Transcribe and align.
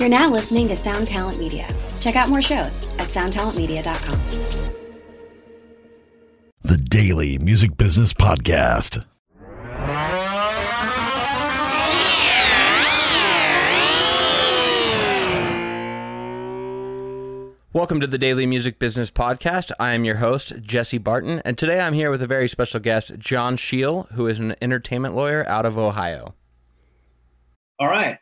You're 0.00 0.08
now 0.08 0.30
listening 0.30 0.66
to 0.68 0.76
Sound 0.76 1.08
Talent 1.08 1.38
Media. 1.38 1.68
Check 2.00 2.16
out 2.16 2.30
more 2.30 2.40
shows 2.40 2.88
at 2.98 3.08
soundtalentmedia.com. 3.08 4.18
The 6.62 6.78
Daily 6.78 7.36
Music 7.36 7.76
Business 7.76 8.14
Podcast. 8.14 9.04
Welcome 17.74 18.00
to 18.00 18.06
the 18.06 18.16
Daily 18.16 18.46
Music 18.46 18.78
Business 18.78 19.10
Podcast. 19.10 19.70
I 19.78 19.92
am 19.92 20.06
your 20.06 20.16
host, 20.16 20.62
Jesse 20.62 20.96
Baron, 20.96 21.42
and 21.44 21.58
today 21.58 21.78
I'm 21.78 21.92
here 21.92 22.10
with 22.10 22.22
a 22.22 22.26
very 22.26 22.48
special 22.48 22.80
guest, 22.80 23.18
John 23.18 23.58
Scheel, 23.58 24.04
who 24.14 24.26
is 24.28 24.38
an 24.38 24.56
entertainment 24.62 25.14
lawyer 25.14 25.46
out 25.46 25.66
of 25.66 25.76
Ohio. 25.76 26.34
All 27.78 27.88
right. 27.88 28.16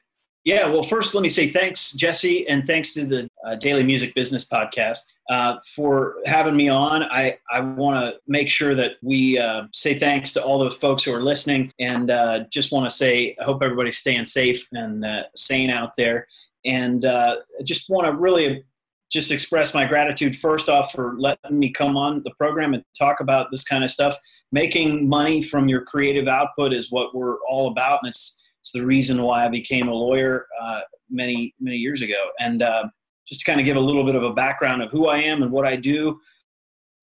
Yeah, 0.49 0.67
well, 0.71 0.83
first, 0.83 1.15
let 1.15 1.21
me 1.21 1.29
say 1.29 1.47
thanks, 1.47 1.93
Jesse, 1.93 2.49
and 2.49 2.67
thanks 2.67 2.95
to 2.95 3.05
the 3.05 3.29
uh, 3.45 3.57
Daily 3.57 3.83
Music 3.83 4.15
Business 4.15 4.49
Podcast 4.49 5.01
uh, 5.29 5.59
for 5.75 6.17
having 6.25 6.57
me 6.57 6.71
on. 6.71 7.03
I, 7.03 7.37
I 7.53 7.61
want 7.61 8.01
to 8.01 8.19
make 8.27 8.49
sure 8.49 8.75
that 8.75 8.93
we 9.03 9.39
uh, 9.39 9.65
say 9.75 9.93
thanks 9.93 10.33
to 10.33 10.43
all 10.43 10.59
the 10.59 10.71
folks 10.71 11.03
who 11.03 11.13
are 11.13 11.21
listening, 11.21 11.71
and 11.79 12.11
uh, 12.11 12.45
just 12.51 12.73
want 12.73 12.87
to 12.87 12.91
say 12.91 13.37
I 13.39 13.45
hope 13.45 13.63
everybody's 13.63 13.99
staying 13.99 14.25
safe 14.25 14.67
and 14.73 15.05
uh, 15.05 15.25
sane 15.37 15.69
out 15.69 15.93
there. 15.99 16.27
And 16.65 17.05
uh, 17.05 17.41
just 17.63 17.91
want 17.91 18.07
to 18.07 18.15
really 18.15 18.65
just 19.13 19.31
express 19.31 19.75
my 19.75 19.85
gratitude 19.85 20.35
first 20.35 20.71
off 20.71 20.93
for 20.93 21.15
letting 21.19 21.59
me 21.59 21.71
come 21.71 21.95
on 21.95 22.23
the 22.25 22.33
program 22.39 22.73
and 22.73 22.83
talk 22.99 23.21
about 23.21 23.51
this 23.51 23.65
kind 23.65 23.85
of 23.85 23.91
stuff. 23.91 24.17
Making 24.51 25.11
money 25.11 25.43
from 25.43 25.69
your 25.69 25.83
creative 25.83 26.27
output 26.27 26.73
is 26.73 26.91
what 26.91 27.15
we're 27.15 27.37
all 27.47 27.69
about, 27.69 28.01
and 28.03 28.09
it's 28.09 28.38
it's 28.69 28.79
the 28.79 28.87
reason 28.87 29.23
why 29.23 29.47
I 29.47 29.49
became 29.49 29.89
a 29.89 29.95
lawyer 29.95 30.47
uh, 30.61 30.81
many 31.09 31.55
many 31.59 31.77
years 31.77 32.03
ago. 32.03 32.29
And 32.39 32.63
uh, 32.63 32.89
just 33.27 33.41
to 33.41 33.47
kind 33.47 33.61
of 33.61 33.65
give 33.65 33.77
a 33.77 33.81
little 33.81 34.05
bit 34.05 34.15
of 34.15 34.23
a 34.23 34.33
background 34.35 34.83
of 34.83 34.91
who 34.91 35.09
I 35.09 35.19
am 35.19 35.43
and 35.43 35.51
what 35.51 35.67
I 35.67 35.75
do. 35.75 36.21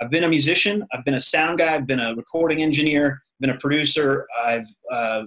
I've 0.02 0.12
been 0.12 0.26
a 0.26 0.30
musician. 0.30 0.86
I've 0.94 1.06
been 1.06 1.16
a 1.16 1.20
sound 1.20 1.58
guy. 1.58 1.74
I've 1.74 1.88
been 1.88 2.00
a 2.00 2.14
recording 2.16 2.62
engineer. 2.62 3.24
I've 3.36 3.40
been 3.40 3.56
a 3.56 3.60
producer. 3.60 4.28
I've 4.44 4.68
uh, 4.92 5.24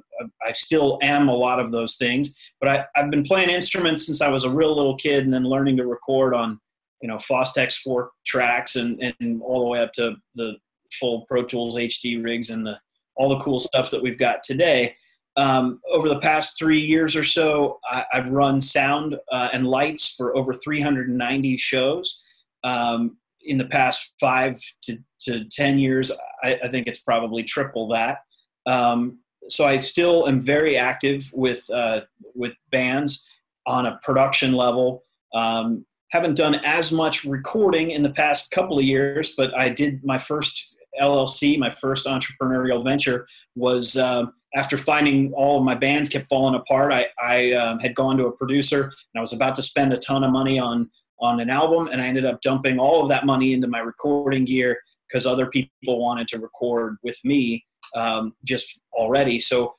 I 0.46 0.52
still 0.52 0.98
am 1.02 1.28
a 1.28 1.34
lot 1.34 1.58
of 1.58 1.72
those 1.72 1.96
things. 1.96 2.36
But 2.60 2.68
I, 2.68 2.84
I've 2.94 3.10
been 3.10 3.24
playing 3.24 3.50
instruments 3.50 4.06
since 4.06 4.20
I 4.20 4.28
was 4.28 4.44
a 4.44 4.50
real 4.50 4.76
little 4.76 4.96
kid, 4.96 5.24
and 5.24 5.34
then 5.34 5.44
learning 5.44 5.76
to 5.78 5.86
record 5.86 6.34
on 6.34 6.60
you 7.02 7.08
know 7.08 7.16
Fostex 7.16 7.78
four 7.78 8.10
tracks 8.24 8.76
and, 8.76 9.12
and 9.18 9.42
all 9.42 9.60
the 9.60 9.66
way 9.66 9.80
up 9.80 9.92
to 9.94 10.14
the 10.36 10.56
full 11.00 11.24
Pro 11.26 11.42
Tools 11.42 11.76
HD 11.76 12.22
rigs 12.22 12.50
and 12.50 12.64
the 12.64 12.78
all 13.16 13.28
the 13.28 13.40
cool 13.40 13.58
stuff 13.58 13.90
that 13.90 14.00
we've 14.00 14.18
got 14.18 14.44
today 14.44 14.94
um, 15.38 15.80
over 15.88 16.08
the 16.08 16.18
past 16.18 16.58
three 16.58 16.80
years 16.80 17.14
or 17.14 17.22
so, 17.22 17.78
I, 17.88 18.04
have 18.10 18.28
run 18.28 18.60
sound 18.60 19.16
uh, 19.30 19.48
and 19.52 19.68
lights 19.68 20.16
for 20.16 20.36
over 20.36 20.52
390 20.52 21.56
shows. 21.56 22.24
Um, 22.64 23.16
in 23.44 23.56
the 23.56 23.66
past 23.66 24.14
five 24.20 24.60
to, 24.82 24.96
to 25.20 25.44
10 25.44 25.78
years, 25.78 26.10
I, 26.42 26.58
I 26.64 26.68
think 26.68 26.88
it's 26.88 26.98
probably 26.98 27.44
triple 27.44 27.86
that. 27.88 28.18
Um, 28.66 29.20
so 29.48 29.64
I 29.64 29.76
still 29.76 30.28
am 30.28 30.40
very 30.40 30.76
active 30.76 31.30
with, 31.32 31.64
uh, 31.72 32.00
with 32.34 32.56
bands 32.72 33.30
on 33.64 33.86
a 33.86 33.98
production 34.02 34.52
level. 34.54 35.04
Um, 35.34 35.86
haven't 36.10 36.36
done 36.36 36.56
as 36.64 36.90
much 36.90 37.24
recording 37.24 37.92
in 37.92 38.02
the 38.02 38.12
past 38.12 38.50
couple 38.50 38.76
of 38.76 38.84
years, 38.84 39.34
but 39.36 39.56
I 39.56 39.68
did 39.68 40.04
my 40.04 40.18
first 40.18 40.74
LLC, 41.00 41.60
my 41.60 41.70
first 41.70 42.08
entrepreneurial 42.08 42.82
venture 42.82 43.28
was. 43.54 43.96
Uh, 43.96 44.26
after 44.56 44.78
finding 44.78 45.32
all 45.34 45.58
of 45.58 45.64
my 45.64 45.74
bands 45.74 46.08
kept 46.08 46.26
falling 46.26 46.54
apart, 46.54 46.92
I, 46.92 47.06
I 47.22 47.52
um, 47.52 47.78
had 47.78 47.94
gone 47.94 48.16
to 48.16 48.26
a 48.26 48.32
producer 48.32 48.84
and 48.84 49.18
I 49.18 49.20
was 49.20 49.32
about 49.32 49.54
to 49.56 49.62
spend 49.62 49.92
a 49.92 49.98
ton 49.98 50.24
of 50.24 50.32
money 50.32 50.58
on 50.58 50.90
on 51.20 51.40
an 51.40 51.50
album, 51.50 51.88
and 51.90 52.00
I 52.00 52.06
ended 52.06 52.24
up 52.24 52.40
dumping 52.42 52.78
all 52.78 53.02
of 53.02 53.08
that 53.08 53.26
money 53.26 53.52
into 53.52 53.66
my 53.66 53.80
recording 53.80 54.44
gear 54.44 54.78
because 55.08 55.26
other 55.26 55.46
people 55.46 56.00
wanted 56.00 56.28
to 56.28 56.38
record 56.38 56.96
with 57.02 57.18
me 57.24 57.64
um, 57.96 58.34
just 58.44 58.78
already. 58.92 59.40
So, 59.40 59.74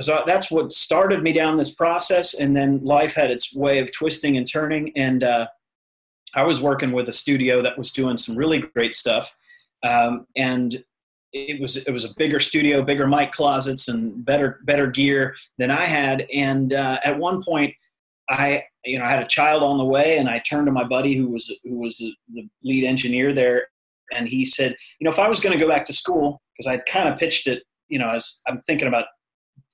so 0.00 0.22
that's 0.26 0.50
what 0.50 0.72
started 0.72 1.22
me 1.22 1.32
down 1.32 1.58
this 1.58 1.74
process, 1.74 2.34
and 2.34 2.56
then 2.56 2.82
life 2.82 3.14
had 3.14 3.30
its 3.30 3.54
way 3.54 3.80
of 3.80 3.92
twisting 3.92 4.38
and 4.38 4.50
turning, 4.50 4.92
and 4.96 5.22
uh, 5.22 5.46
I 6.34 6.44
was 6.44 6.60
working 6.60 6.92
with 6.92 7.08
a 7.08 7.12
studio 7.12 7.60
that 7.62 7.76
was 7.76 7.90
doing 7.90 8.16
some 8.16 8.36
really 8.36 8.58
great 8.58 8.96
stuff. 8.96 9.36
Um, 9.82 10.26
and 10.36 10.82
it 11.32 11.60
was 11.60 11.76
it 11.76 11.92
was 11.92 12.04
a 12.04 12.14
bigger 12.16 12.40
studio, 12.40 12.82
bigger 12.82 13.06
mic 13.06 13.32
closets, 13.32 13.88
and 13.88 14.24
better 14.24 14.60
better 14.64 14.86
gear 14.86 15.34
than 15.58 15.70
I 15.70 15.84
had. 15.84 16.26
And 16.32 16.72
uh, 16.72 16.98
at 17.04 17.18
one 17.18 17.42
point, 17.42 17.74
I 18.28 18.64
you 18.84 18.98
know 18.98 19.04
I 19.04 19.08
had 19.08 19.22
a 19.22 19.28
child 19.28 19.62
on 19.62 19.78
the 19.78 19.84
way, 19.84 20.18
and 20.18 20.28
I 20.28 20.38
turned 20.38 20.66
to 20.66 20.72
my 20.72 20.84
buddy 20.84 21.14
who 21.14 21.28
was 21.28 21.54
who 21.64 21.78
was 21.78 21.98
the 21.98 22.48
lead 22.62 22.84
engineer 22.84 23.32
there, 23.32 23.68
and 24.14 24.28
he 24.28 24.44
said, 24.44 24.76
you 24.98 25.04
know, 25.04 25.10
if 25.10 25.18
I 25.18 25.28
was 25.28 25.40
going 25.40 25.56
to 25.56 25.62
go 25.62 25.68
back 25.68 25.84
to 25.86 25.92
school, 25.92 26.42
because 26.56 26.70
I'd 26.70 26.86
kind 26.86 27.08
of 27.08 27.18
pitched 27.18 27.46
it, 27.46 27.62
you 27.88 27.98
know, 27.98 28.10
as 28.10 28.40
I'm 28.46 28.60
thinking 28.62 28.88
about 28.88 29.06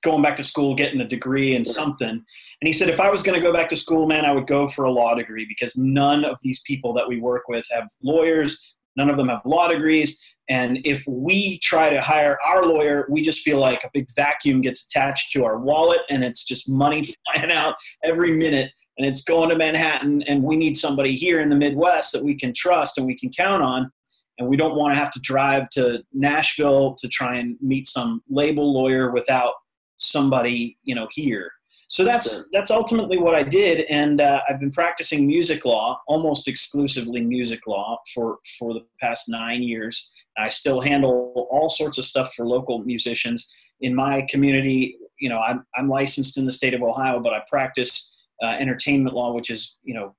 going 0.02 0.22
back 0.22 0.36
to 0.36 0.44
school, 0.44 0.74
getting 0.74 1.00
a 1.00 1.06
degree 1.06 1.54
in 1.54 1.64
something. 1.64 2.08
And 2.08 2.24
he 2.66 2.72
said, 2.72 2.88
if 2.88 3.00
I 3.00 3.10
was 3.10 3.22
going 3.22 3.38
to 3.38 3.44
go 3.44 3.52
back 3.52 3.68
to 3.70 3.76
school, 3.76 4.06
man, 4.06 4.24
I 4.24 4.32
would 4.32 4.46
go 4.46 4.68
for 4.68 4.84
a 4.84 4.90
law 4.90 5.14
degree 5.14 5.44
because 5.48 5.76
none 5.76 6.24
of 6.24 6.38
these 6.42 6.62
people 6.62 6.92
that 6.94 7.08
we 7.08 7.18
work 7.18 7.48
with 7.48 7.66
have 7.72 7.88
lawyers. 8.02 8.76
None 8.98 9.08
of 9.08 9.16
them 9.16 9.28
have 9.28 9.46
law 9.46 9.68
degrees. 9.68 10.22
And 10.50 10.80
if 10.84 11.04
we 11.06 11.58
try 11.60 11.88
to 11.88 12.00
hire 12.00 12.36
our 12.44 12.64
lawyer, 12.64 13.06
we 13.08 13.22
just 13.22 13.40
feel 13.40 13.60
like 13.60 13.84
a 13.84 13.90
big 13.94 14.08
vacuum 14.16 14.60
gets 14.60 14.86
attached 14.86 15.30
to 15.32 15.44
our 15.44 15.58
wallet 15.58 16.00
and 16.10 16.24
it's 16.24 16.44
just 16.44 16.68
money 16.68 17.04
flying 17.32 17.52
out 17.52 17.76
every 18.04 18.32
minute 18.32 18.72
and 18.98 19.06
it's 19.06 19.22
going 19.22 19.50
to 19.50 19.56
Manhattan. 19.56 20.22
And 20.22 20.42
we 20.42 20.56
need 20.56 20.76
somebody 20.76 21.14
here 21.14 21.40
in 21.40 21.48
the 21.48 21.54
Midwest 21.54 22.12
that 22.12 22.24
we 22.24 22.34
can 22.34 22.52
trust 22.52 22.98
and 22.98 23.06
we 23.06 23.16
can 23.16 23.30
count 23.30 23.62
on. 23.62 23.90
And 24.38 24.48
we 24.48 24.56
don't 24.56 24.76
want 24.76 24.92
to 24.94 24.98
have 24.98 25.12
to 25.12 25.20
drive 25.20 25.68
to 25.70 26.02
Nashville 26.12 26.96
to 26.96 27.08
try 27.08 27.36
and 27.36 27.56
meet 27.60 27.86
some 27.86 28.22
label 28.28 28.72
lawyer 28.72 29.12
without 29.12 29.54
somebody, 29.98 30.76
you 30.82 30.94
know, 30.94 31.08
here. 31.12 31.52
So 31.90 32.04
that's 32.04 32.48
that's 32.52 32.70
ultimately 32.70 33.16
what 33.16 33.34
I 33.34 33.42
did, 33.42 33.86
and 33.88 34.20
uh, 34.20 34.42
I've 34.48 34.60
been 34.60 34.70
practicing 34.70 35.26
music 35.26 35.64
law, 35.64 36.00
almost 36.06 36.46
exclusively 36.46 37.22
music 37.22 37.66
law, 37.66 37.98
for 38.14 38.38
for 38.58 38.74
the 38.74 38.84
past 39.00 39.28
nine 39.28 39.62
years. 39.62 40.14
I 40.36 40.50
still 40.50 40.80
handle 40.80 41.48
all 41.50 41.68
sorts 41.70 41.98
of 41.98 42.04
stuff 42.04 42.34
for 42.34 42.46
local 42.46 42.78
musicians 42.80 43.52
in 43.80 43.94
my 43.94 44.26
community. 44.30 44.96
You 45.18 45.30
know, 45.30 45.40
I'm, 45.40 45.64
I'm 45.76 45.88
licensed 45.88 46.38
in 46.38 46.44
the 46.44 46.52
state 46.52 46.74
of 46.74 46.82
Ohio, 46.82 47.20
but 47.20 47.32
I 47.32 47.42
practice 47.50 48.20
uh, 48.42 48.56
entertainment 48.58 49.16
law, 49.16 49.32
which 49.32 49.50
is, 49.50 49.78
you 49.82 49.94
know, 49.94 50.14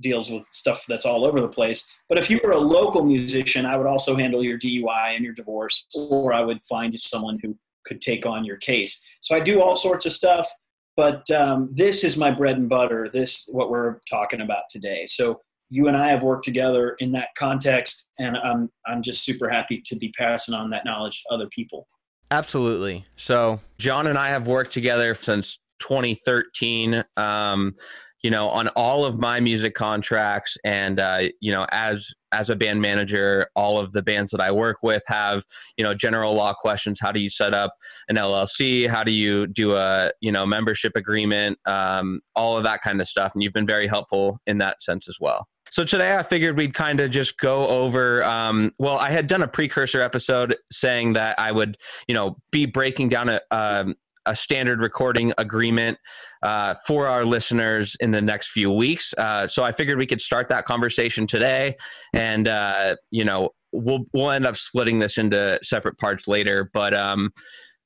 deals 0.00 0.30
with 0.30 0.44
stuff 0.52 0.84
that's 0.88 1.04
all 1.04 1.24
over 1.24 1.40
the 1.40 1.48
place. 1.48 1.92
But 2.08 2.18
if 2.18 2.30
you 2.30 2.38
were 2.44 2.52
a 2.52 2.58
local 2.58 3.02
musician, 3.02 3.66
I 3.66 3.76
would 3.76 3.86
also 3.86 4.14
handle 4.14 4.44
your 4.44 4.58
DUI 4.58 5.16
and 5.16 5.24
your 5.24 5.34
divorce, 5.34 5.86
or 5.94 6.32
I 6.32 6.40
would 6.40 6.62
find 6.62 6.98
someone 7.00 7.40
who 7.42 7.56
could 7.84 8.00
take 8.00 8.26
on 8.26 8.44
your 8.44 8.58
case. 8.58 9.04
So 9.20 9.34
I 9.34 9.40
do 9.40 9.60
all 9.60 9.74
sorts 9.74 10.06
of 10.06 10.12
stuff, 10.12 10.48
but 10.98 11.30
um, 11.30 11.68
this 11.72 12.02
is 12.02 12.18
my 12.18 12.28
bread 12.28 12.58
and 12.58 12.68
butter. 12.68 13.08
This 13.12 13.48
what 13.52 13.70
we're 13.70 14.00
talking 14.10 14.40
about 14.40 14.64
today. 14.68 15.06
So 15.06 15.40
you 15.70 15.86
and 15.86 15.96
I 15.96 16.08
have 16.08 16.24
worked 16.24 16.44
together 16.44 16.96
in 16.98 17.12
that 17.12 17.28
context, 17.38 18.10
and 18.18 18.36
I'm 18.36 18.68
I'm 18.84 19.00
just 19.00 19.22
super 19.22 19.48
happy 19.48 19.80
to 19.86 19.94
be 19.94 20.12
passing 20.18 20.56
on 20.56 20.70
that 20.70 20.84
knowledge 20.84 21.22
to 21.22 21.32
other 21.32 21.46
people. 21.50 21.86
Absolutely. 22.32 23.04
So 23.14 23.60
John 23.78 24.08
and 24.08 24.18
I 24.18 24.30
have 24.30 24.48
worked 24.48 24.72
together 24.72 25.14
since 25.14 25.60
2013. 25.78 27.04
Um, 27.16 27.76
you 28.22 28.30
know, 28.30 28.48
on 28.48 28.68
all 28.68 29.04
of 29.04 29.18
my 29.18 29.40
music 29.40 29.74
contracts, 29.74 30.56
and 30.64 30.98
uh, 30.98 31.22
you 31.40 31.52
know, 31.52 31.66
as 31.72 32.12
as 32.32 32.50
a 32.50 32.56
band 32.56 32.80
manager, 32.80 33.48
all 33.56 33.78
of 33.78 33.92
the 33.92 34.02
bands 34.02 34.32
that 34.32 34.40
I 34.40 34.50
work 34.50 34.78
with 34.82 35.02
have 35.06 35.44
you 35.76 35.84
know 35.84 35.94
general 35.94 36.34
law 36.34 36.52
questions. 36.52 36.98
How 37.00 37.12
do 37.12 37.20
you 37.20 37.30
set 37.30 37.54
up 37.54 37.74
an 38.08 38.16
LLC? 38.16 38.88
How 38.88 39.04
do 39.04 39.12
you 39.12 39.46
do 39.46 39.74
a 39.74 40.10
you 40.20 40.32
know 40.32 40.46
membership 40.46 40.92
agreement? 40.96 41.58
Um, 41.66 42.20
all 42.34 42.56
of 42.56 42.64
that 42.64 42.80
kind 42.82 43.00
of 43.00 43.06
stuff, 43.06 43.32
and 43.34 43.42
you've 43.42 43.52
been 43.52 43.66
very 43.66 43.86
helpful 43.86 44.40
in 44.46 44.58
that 44.58 44.82
sense 44.82 45.08
as 45.08 45.18
well. 45.20 45.46
So 45.70 45.84
today 45.84 46.16
I 46.16 46.22
figured 46.22 46.56
we'd 46.56 46.74
kind 46.74 47.00
of 47.00 47.10
just 47.10 47.38
go 47.38 47.68
over. 47.68 48.24
Um, 48.24 48.72
well, 48.78 48.98
I 48.98 49.10
had 49.10 49.26
done 49.26 49.42
a 49.42 49.48
precursor 49.48 50.00
episode 50.00 50.56
saying 50.72 51.12
that 51.14 51.38
I 51.38 51.52
would, 51.52 51.76
you 52.06 52.14
know, 52.14 52.36
be 52.50 52.66
breaking 52.66 53.10
down 53.10 53.28
a 53.28 53.40
um, 53.50 53.94
a 54.28 54.36
standard 54.36 54.80
recording 54.80 55.32
agreement 55.38 55.98
uh, 56.42 56.74
for 56.86 57.06
our 57.08 57.24
listeners 57.24 57.96
in 58.00 58.10
the 58.10 58.22
next 58.22 58.50
few 58.50 58.70
weeks. 58.70 59.14
Uh, 59.16 59.46
so 59.46 59.62
I 59.64 59.72
figured 59.72 59.98
we 59.98 60.06
could 60.06 60.20
start 60.20 60.48
that 60.48 60.66
conversation 60.66 61.26
today, 61.26 61.74
and 62.14 62.46
uh, 62.46 62.96
you 63.10 63.24
know, 63.24 63.50
we'll 63.72 64.04
we'll 64.12 64.30
end 64.30 64.46
up 64.46 64.56
splitting 64.56 64.98
this 64.98 65.18
into 65.18 65.58
separate 65.62 65.98
parts 65.98 66.28
later. 66.28 66.70
But 66.72 66.94
um, 66.94 67.32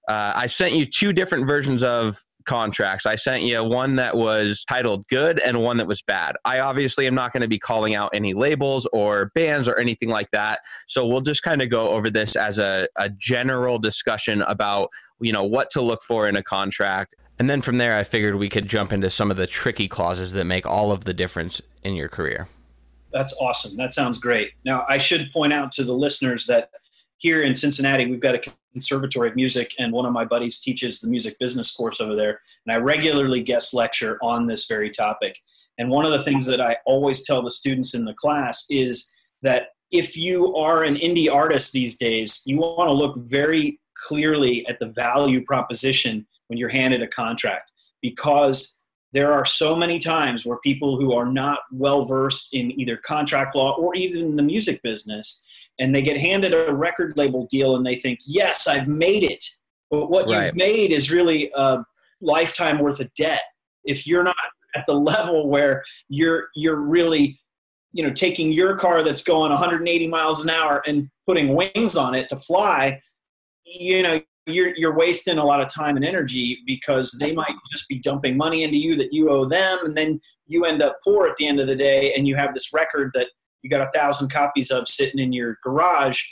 uh, 0.09 0.33
I 0.37 0.47
sent 0.47 0.75
you 0.75 0.85
two 0.85 1.13
different 1.13 1.47
versions 1.47 1.83
of 1.83 2.19
contracts. 2.45 3.07
I 3.07 3.15
sent 3.15 3.43
you 3.43 3.63
one 3.65 3.97
that 3.97 4.17
was 4.17 4.65
titled 4.65 5.07
good 5.09 5.41
and 5.41 5.63
one 5.63 5.77
that 5.79 5.87
was 5.87 6.03
bad. 6.03 6.37
I 6.45 6.61
obviously 6.61 7.07
am 7.07 7.15
not 7.15 7.33
going 7.33 7.41
to 7.43 7.49
be 7.49 7.59
calling 7.59 7.95
out 7.95 8.11
any 8.13 8.35
labels 8.35 8.87
or 8.93 9.31
bands 9.35 9.69
or 9.69 9.79
anything 9.79 10.09
like 10.09 10.31
that. 10.33 10.61
So 10.87 11.07
we'll 11.07 11.21
just 11.21 11.43
kind 11.43 11.63
of 11.63 11.71
go 11.71 11.89
over 11.91 12.11
this 12.11 12.37
as 12.37 12.59
a, 12.59 12.89
a 12.97 13.09
general 13.11 13.79
discussion 13.79 14.43
about, 14.43 14.91
you 15.21 15.33
know, 15.33 15.45
what 15.45 15.71
to 15.71 15.81
look 15.81 16.03
for 16.03 16.29
in 16.29 16.37
a 16.37 16.43
contract 16.43 17.15
And 17.39 17.51
then 17.51 17.61
from 17.61 17.79
there, 17.79 17.97
I 17.97 18.05
figured 18.05 18.37
we 18.37 18.49
could 18.49 18.69
jump 18.69 18.93
into 18.93 19.11
some 19.11 19.31
of 19.31 19.37
the 19.37 19.47
tricky 19.47 19.89
clauses 19.89 20.33
that 20.33 20.45
make 20.45 20.65
all 20.67 20.93
of 20.93 21.05
the 21.05 21.15
difference 21.15 21.61
in 21.83 21.95
your 21.95 22.09
career. 22.09 22.47
That's 23.13 23.37
awesome. 23.41 23.77
That 23.77 23.93
sounds 23.93 24.19
great. 24.19 24.53
Now, 24.65 24.85
I 24.89 24.99
should 24.99 25.31
point 25.33 25.53
out 25.53 25.73
to 25.73 25.85
the 25.85 25.93
listeners 25.93 26.47
that 26.47 26.71
here 27.23 27.43
in 27.43 27.55
Cincinnati, 27.55 28.07
we've 28.07 28.21
got 28.21 28.35
a 28.35 28.43
conservatory 28.73 29.29
of 29.29 29.37
music, 29.37 29.73
and 29.79 29.93
one 29.93 30.05
of 30.05 30.13
my 30.13 30.25
buddies 30.25 30.59
teaches 30.59 31.01
the 31.01 31.09
music 31.09 31.39
business 31.39 31.71
course 31.71 32.01
over 32.01 32.17
there. 32.17 32.41
And 32.67 32.75
I 32.75 32.79
regularly 32.79 33.43
guest 33.43 33.73
lecture 33.73 34.19
on 34.23 34.49
this 34.49 34.67
very 34.67 34.91
topic. 34.91 35.39
And 35.79 35.89
one 35.89 36.05
of 36.05 36.11
the 36.11 36.23
things 36.23 36.47
that 36.47 36.61
I 36.61 36.77
always 36.85 37.25
tell 37.25 37.41
the 37.41 37.51
students 37.51 37.95
in 37.95 38.05
the 38.05 38.13
class 38.13 38.67
is 38.71 39.15
that 39.43 39.69
if 39.93 40.17
you 40.17 40.53
are 40.57 40.83
an 40.83 40.97
indie 40.97 41.33
artist 41.33 41.73
these 41.73 41.97
days, 41.97 42.43
you 42.45 42.59
want 42.59 42.89
to 42.89 42.93
look 42.93 43.17
very 43.19 43.79
clearly 44.09 44.67
at 44.67 44.81
the 44.81 44.93
value 44.97 45.45
proposition 45.45 46.27
when 46.49 46.59
you're 46.59 46.69
handed 46.69 47.03
a 47.03 47.09
contract 47.09 47.71
because 48.01 48.83
there 49.13 49.33
are 49.33 49.45
so 49.45 49.77
many 49.77 49.99
times 49.99 50.45
where 50.45 50.59
people 50.59 50.99
who 50.99 51.13
are 51.13 51.27
not 51.27 51.61
well 51.71 52.05
versed 52.05 52.53
in 52.53 52.79
either 52.81 52.97
contract 52.97 53.55
law 53.55 53.77
or 53.77 53.95
even 53.95 54.35
the 54.35 54.43
music 54.43 54.83
business 54.83 55.47
and 55.83 55.93
they 55.93 56.01
get 56.01 56.17
handed 56.17 56.55
a 56.55 56.73
record 56.73 57.19
label 57.19 57.47
deal 57.51 57.77
and 57.77 57.85
they 57.85 57.97
think 57.97 58.21
yes 58.25 58.69
i've 58.69 58.89
made 58.89 59.25
it 59.25 59.45
but 59.91 60.09
what 60.09 60.27
right. 60.27 60.47
you've 60.47 60.55
made 60.55 60.93
is 60.93 61.11
really 61.11 61.51
a 61.57 61.85
lifetime 62.21 62.79
worth 62.79 63.01
of 63.01 63.13
debt 63.15 63.43
if 63.85 64.07
you're 64.07 64.23
not 64.23 64.37
at 64.77 64.87
the 64.87 64.95
level 65.13 65.49
where 65.49 65.83
you're 66.09 66.49
you're 66.55 66.81
really 66.81 67.39
you 67.93 68.03
know 68.03 68.13
taking 68.13 68.53
your 68.53 68.77
car 68.79 69.03
that's 69.03 69.25
going 69.25 69.51
180 69.51 70.07
miles 70.07 70.43
an 70.43 70.51
hour 70.51 70.83
and 70.87 71.11
putting 71.27 71.55
wings 71.55 71.97
on 71.97 72.15
it 72.15 72.29
to 72.29 72.37
fly 72.37 72.99
you 73.65 74.03
know 74.03 74.21
you're 74.47 74.75
you're 74.77 74.97
wasting 74.97 75.39
a 75.39 75.45
lot 75.45 75.61
of 75.61 75.69
time 75.69 75.97
and 75.97 76.05
energy 76.05 76.59
because 76.67 77.17
they 77.21 77.33
might 77.33 77.55
just 77.71 77.89
be 77.89 77.99
dumping 77.99 78.37
money 78.37 78.63
into 78.63 78.77
you 78.77 78.97
that 78.97 79.13
you 79.13 79.31
owe 79.31 79.45
them 79.45 79.79
and 79.85 79.97
then 79.97 80.21
you 80.47 80.65
end 80.65 80.81
up 80.81 80.97
poor 81.05 81.29
at 81.29 81.37
the 81.37 81.47
end 81.47 81.61
of 81.61 81.67
the 81.67 81.77
day 81.77 82.13
and 82.15 82.27
you 82.27 82.37
have 82.37 82.55
this 82.55 82.73
record 82.73 83.11
that 83.15 83.29
you 83.63 83.71
got 83.71 83.81
a 83.81 83.91
thousand 83.91 84.31
copies 84.31 84.71
of 84.71 84.89
sitting 84.89 85.21
in 85.21 85.33
your 85.33 85.59
garage 85.63 86.23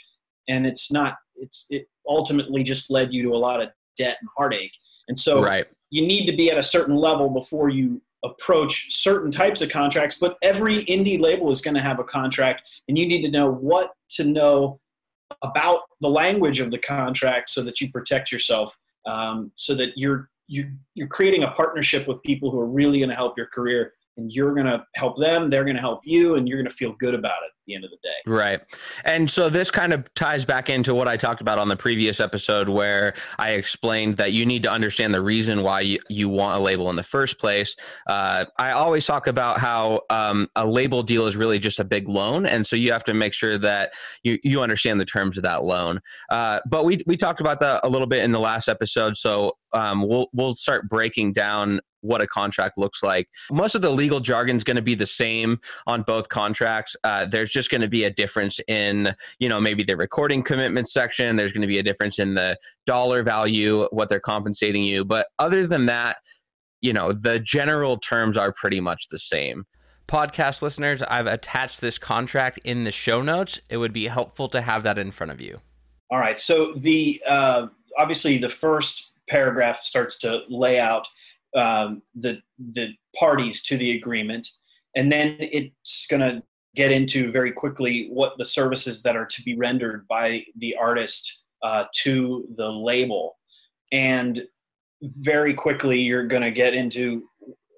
and 0.47 0.65
it's 0.65 0.91
not 0.91 1.17
it's 1.35 1.67
it 1.69 1.87
ultimately 2.07 2.63
just 2.63 2.91
led 2.91 3.13
you 3.13 3.23
to 3.23 3.29
a 3.29 3.37
lot 3.37 3.61
of 3.61 3.69
debt 3.97 4.17
and 4.21 4.29
heartache 4.37 4.75
and 5.07 5.17
so 5.17 5.41
right. 5.41 5.65
you 5.89 6.05
need 6.05 6.25
to 6.25 6.35
be 6.35 6.51
at 6.51 6.57
a 6.57 6.63
certain 6.63 6.95
level 6.95 7.29
before 7.29 7.69
you 7.69 8.01
approach 8.23 8.93
certain 8.93 9.31
types 9.31 9.61
of 9.61 9.69
contracts 9.69 10.19
but 10.19 10.37
every 10.41 10.85
indie 10.85 11.19
label 11.19 11.49
is 11.49 11.61
going 11.61 11.73
to 11.73 11.81
have 11.81 11.99
a 11.99 12.03
contract 12.03 12.69
and 12.87 12.97
you 12.97 13.07
need 13.07 13.21
to 13.21 13.31
know 13.31 13.51
what 13.51 13.91
to 14.09 14.23
know 14.23 14.79
about 15.43 15.81
the 16.01 16.09
language 16.09 16.59
of 16.59 16.69
the 16.71 16.77
contract 16.77 17.49
so 17.49 17.63
that 17.63 17.81
you 17.81 17.89
protect 17.91 18.31
yourself 18.31 18.77
um, 19.05 19.51
so 19.55 19.73
that 19.73 19.93
you're 19.95 20.29
you, 20.47 20.69
you're 20.95 21.07
creating 21.07 21.43
a 21.43 21.51
partnership 21.51 22.07
with 22.07 22.21
people 22.23 22.51
who 22.51 22.59
are 22.59 22.67
really 22.67 22.99
going 22.99 23.09
to 23.09 23.15
help 23.15 23.37
your 23.37 23.47
career 23.47 23.93
and 24.17 24.31
you're 24.31 24.53
going 24.53 24.65
to 24.65 24.83
help 24.95 25.17
them 25.17 25.49
they're 25.49 25.63
going 25.63 25.75
to 25.75 25.81
help 25.81 26.01
you 26.03 26.35
and 26.35 26.47
you're 26.47 26.57
going 26.57 26.69
to 26.69 26.75
feel 26.75 26.93
good 26.99 27.13
about 27.13 27.37
it 27.43 27.47
at 27.47 27.65
the 27.67 27.75
end 27.75 27.83
of 27.83 27.91
the 27.91 27.97
day. 28.03 28.09
Right. 28.25 28.61
And 29.05 29.29
so 29.29 29.49
this 29.49 29.69
kind 29.69 29.93
of 29.93 30.11
ties 30.15 30.45
back 30.45 30.69
into 30.69 30.95
what 30.95 31.07
i 31.07 31.17
talked 31.17 31.41
about 31.41 31.59
on 31.59 31.67
the 31.67 31.75
previous 31.75 32.19
episode 32.19 32.69
where 32.69 33.13
i 33.39 33.51
explained 33.51 34.17
that 34.17 34.31
you 34.31 34.45
need 34.45 34.63
to 34.63 34.71
understand 34.71 35.13
the 35.13 35.21
reason 35.21 35.63
why 35.63 35.81
you, 35.81 35.99
you 36.09 36.29
want 36.29 36.59
a 36.59 36.63
label 36.63 36.89
in 36.89 36.95
the 36.95 37.03
first 37.03 37.39
place. 37.39 37.75
Uh, 38.07 38.45
i 38.57 38.71
always 38.71 39.05
talk 39.05 39.27
about 39.27 39.59
how 39.59 40.01
um, 40.09 40.47
a 40.55 40.65
label 40.65 41.03
deal 41.03 41.27
is 41.27 41.35
really 41.35 41.59
just 41.59 41.79
a 41.79 41.83
big 41.83 42.07
loan 42.07 42.45
and 42.45 42.65
so 42.65 42.75
you 42.75 42.91
have 42.91 43.03
to 43.03 43.13
make 43.13 43.33
sure 43.33 43.57
that 43.57 43.93
you, 44.23 44.37
you 44.43 44.61
understand 44.61 44.99
the 44.99 45.05
terms 45.05 45.37
of 45.37 45.43
that 45.43 45.63
loan. 45.63 45.99
Uh, 46.29 46.59
but 46.65 46.85
we, 46.85 46.99
we 47.05 47.15
talked 47.15 47.41
about 47.41 47.59
that 47.59 47.81
a 47.83 47.89
little 47.89 48.07
bit 48.07 48.23
in 48.23 48.31
the 48.31 48.39
last 48.39 48.67
episode 48.67 49.15
so 49.17 49.53
um, 49.73 50.07
we'll 50.07 50.27
we'll 50.33 50.55
start 50.55 50.89
breaking 50.89 51.33
down 51.33 51.79
what 52.01 52.21
a 52.21 52.27
contract 52.27 52.77
looks 52.77 53.01
like. 53.01 53.29
Most 53.51 53.75
of 53.75 53.81
the 53.81 53.89
legal 53.89 54.19
jargon 54.19 54.57
is 54.57 54.63
going 54.63 54.75
to 54.75 54.81
be 54.81 54.95
the 54.95 55.05
same 55.05 55.59
on 55.87 56.03
both 56.03 56.29
contracts. 56.29 56.95
Uh, 57.03 57.25
there's 57.25 57.51
just 57.51 57.71
going 57.71 57.81
to 57.81 57.87
be 57.87 58.03
a 58.03 58.09
difference 58.09 58.59
in, 58.67 59.15
you 59.39 59.49
know, 59.49 59.61
maybe 59.61 59.83
the 59.83 59.97
recording 59.97 60.43
commitment 60.43 60.89
section. 60.89 61.35
There's 61.35 61.51
going 61.51 61.61
to 61.61 61.67
be 61.67 61.79
a 61.79 61.83
difference 61.83 62.19
in 62.19 62.35
the 62.35 62.57
dollar 62.85 63.23
value, 63.23 63.87
what 63.91 64.09
they're 64.09 64.19
compensating 64.19 64.83
you. 64.83 65.05
But 65.05 65.27
other 65.39 65.65
than 65.67 65.85
that, 65.87 66.17
you 66.81 66.93
know, 66.93 67.13
the 67.13 67.39
general 67.39 67.97
terms 67.97 68.37
are 68.37 68.51
pretty 68.51 68.81
much 68.81 69.07
the 69.09 69.19
same. 69.19 69.65
Podcast 70.07 70.61
listeners, 70.61 71.01
I've 71.03 71.27
attached 71.27 71.79
this 71.79 71.97
contract 71.97 72.59
in 72.65 72.83
the 72.83 72.91
show 72.91 73.21
notes. 73.21 73.61
It 73.69 73.77
would 73.77 73.93
be 73.93 74.07
helpful 74.07 74.49
to 74.49 74.61
have 74.61 74.83
that 74.83 74.97
in 74.97 75.11
front 75.11 75.31
of 75.31 75.39
you. 75.39 75.61
All 76.09 76.19
right. 76.19 76.39
So 76.39 76.73
the 76.73 77.21
uh, 77.27 77.67
obviously 77.97 78.37
the 78.37 78.49
first 78.49 79.13
paragraph 79.29 79.81
starts 79.83 80.17
to 80.19 80.41
lay 80.49 80.79
out 80.79 81.07
um, 81.55 82.01
the 82.15 82.41
the 82.57 82.93
parties 83.17 83.61
to 83.63 83.77
the 83.77 83.91
agreement, 83.97 84.47
and 84.95 85.11
then 85.11 85.35
it's 85.39 86.07
going 86.09 86.21
to 86.21 86.43
get 86.75 86.91
into 86.91 87.31
very 87.31 87.51
quickly 87.51 88.07
what 88.11 88.37
the 88.37 88.45
services 88.45 89.03
that 89.03 89.17
are 89.17 89.25
to 89.25 89.41
be 89.43 89.57
rendered 89.57 90.07
by 90.07 90.45
the 90.55 90.75
artist 90.75 91.43
uh, 91.63 91.85
to 92.03 92.47
the 92.55 92.71
label, 92.71 93.37
and 93.91 94.45
very 95.01 95.53
quickly 95.53 95.99
you're 95.99 96.27
going 96.27 96.43
to 96.43 96.51
get 96.51 96.73
into 96.73 97.23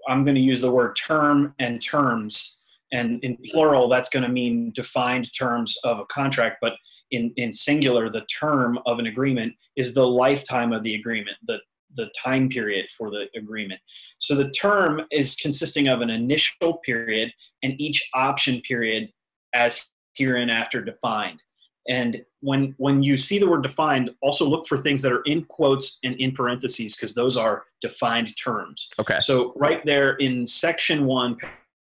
I'm 0.07 0.23
going 0.23 0.35
to 0.35 0.41
use 0.41 0.61
the 0.61 0.71
word 0.71 0.95
term 0.95 1.53
and 1.59 1.81
terms. 1.81 2.59
And 2.91 3.23
in 3.23 3.37
plural, 3.51 3.89
that's 3.89 4.09
going 4.09 4.23
to 4.23 4.29
mean 4.29 4.71
defined 4.71 5.33
terms 5.33 5.77
of 5.83 5.99
a 5.99 6.05
contract. 6.05 6.57
But 6.61 6.73
in, 7.11 7.33
in 7.37 7.51
singular, 7.51 8.09
the 8.09 8.25
term 8.25 8.79
of 8.85 8.99
an 8.99 9.07
agreement 9.07 9.53
is 9.75 9.93
the 9.93 10.07
lifetime 10.07 10.73
of 10.73 10.83
the 10.83 10.95
agreement, 10.95 11.37
the, 11.47 11.59
the 11.95 12.11
time 12.21 12.49
period 12.49 12.87
for 12.97 13.09
the 13.09 13.25
agreement. 13.35 13.81
So 14.17 14.35
the 14.35 14.51
term 14.51 15.01
is 15.11 15.35
consisting 15.35 15.87
of 15.87 16.01
an 16.01 16.09
initial 16.09 16.77
period 16.77 17.31
and 17.61 17.79
each 17.79 18.09
option 18.13 18.61
period 18.61 19.09
as 19.53 19.87
hereinafter 20.15 20.81
defined. 20.81 21.41
And 21.87 22.23
when 22.39 22.75
when 22.77 23.03
you 23.03 23.17
see 23.17 23.39
the 23.39 23.49
word 23.49 23.63
defined, 23.63 24.09
also 24.21 24.47
look 24.47 24.67
for 24.67 24.77
things 24.77 25.01
that 25.01 25.11
are 25.11 25.21
in 25.23 25.43
quotes 25.45 25.99
and 26.03 26.15
in 26.15 26.31
parentheses 26.31 26.95
because 26.95 27.13
those 27.13 27.35
are 27.35 27.63
defined 27.81 28.35
terms. 28.37 28.89
Okay. 28.99 29.19
So 29.19 29.53
right 29.57 29.85
there 29.85 30.13
in 30.13 30.47
section 30.47 31.05
one, 31.05 31.37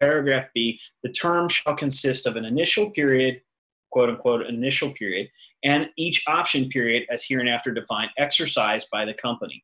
paragraph 0.01 0.50
B, 0.54 0.80
the 1.04 1.12
term 1.12 1.48
shall 1.48 1.75
consist 1.75 2.28
of 2.28 2.36
an 2.36 2.46
initial 2.46 2.92
period, 2.92 3.42
quote 3.92 4.10
unquote 4.10 4.46
initial 4.46 4.92
period, 4.92 5.30
and 5.63 5.90
each 5.98 6.24
option 6.28 6.68
period 6.68 7.06
as 7.10 7.24
hereinafter 7.24 7.74
defined, 7.74 8.12
exercised 8.18 8.90
by 8.92 9.06
the 9.06 9.13
company. 9.13 9.63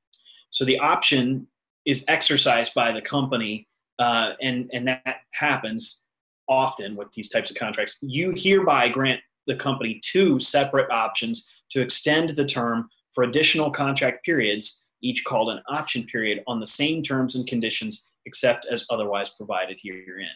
So 0.52 0.66
the 0.66 0.80
option 0.80 1.48
is 1.86 2.06
exercised 2.08 2.74
by 2.74 2.92
the 2.92 3.02
company, 3.02 3.68
uh, 4.00 4.34
and 4.42 4.70
and 4.74 4.88
that 4.88 5.22
happens 5.34 6.08
often 6.48 6.96
with 6.96 7.12
these 7.14 7.30
types 7.30 7.50
of 7.50 7.58
contracts. 7.58 7.98
You 8.02 8.34
hereby 8.36 8.90
grant 8.90 9.22
the 9.48 9.56
company 9.56 10.00
two 10.04 10.40
separate 10.40 10.92
options 10.92 11.50
to 11.72 11.82
extend 11.82 12.30
the 12.30 12.46
term 12.46 12.90
for 13.14 13.24
additional 13.24 13.72
contract 13.72 14.24
periods, 14.24 14.92
each 15.02 15.24
called 15.24 15.50
an 15.50 15.62
option 15.68 16.04
period, 16.04 16.44
on 16.48 16.60
the 16.60 16.68
same 16.68 17.02
terms 17.02 17.36
and 17.36 17.48
conditions 17.48 18.14
except 18.26 18.68
as 18.70 18.86
otherwise 18.90 19.32
provided 19.32 19.80
herein. 19.82 20.28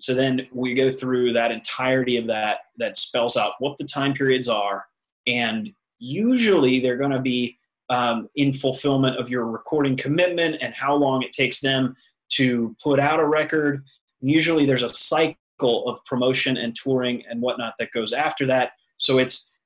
So 0.00 0.14
then 0.14 0.46
we 0.52 0.74
go 0.74 0.90
through 0.90 1.32
that 1.32 1.50
entirety 1.50 2.16
of 2.16 2.26
that 2.28 2.58
that 2.78 2.96
spells 2.96 3.36
out 3.36 3.54
what 3.58 3.76
the 3.76 3.84
time 3.84 4.14
periods 4.14 4.48
are, 4.48 4.86
and 5.26 5.72
usually 5.98 6.78
they're 6.80 6.96
going 6.96 7.10
to 7.10 7.20
be 7.20 7.58
um, 7.90 8.28
in 8.36 8.52
fulfillment 8.52 9.18
of 9.18 9.30
your 9.30 9.46
recording 9.46 9.96
commitment 9.96 10.56
and 10.60 10.74
how 10.74 10.94
long 10.94 11.22
it 11.22 11.32
takes 11.32 11.60
them 11.60 11.94
to 12.30 12.74
put 12.82 13.00
out 13.00 13.20
a 13.20 13.26
record. 13.26 13.84
And 14.20 14.30
usually 14.30 14.66
there's 14.66 14.82
a 14.82 14.88
cycle 14.88 15.88
of 15.88 16.04
promotion 16.04 16.56
and 16.56 16.74
touring 16.74 17.24
and 17.28 17.40
whatnot 17.40 17.74
that 17.78 17.92
goes 17.92 18.12
after 18.12 18.46
that. 18.46 18.72
So 18.98 19.18
it's 19.18 19.56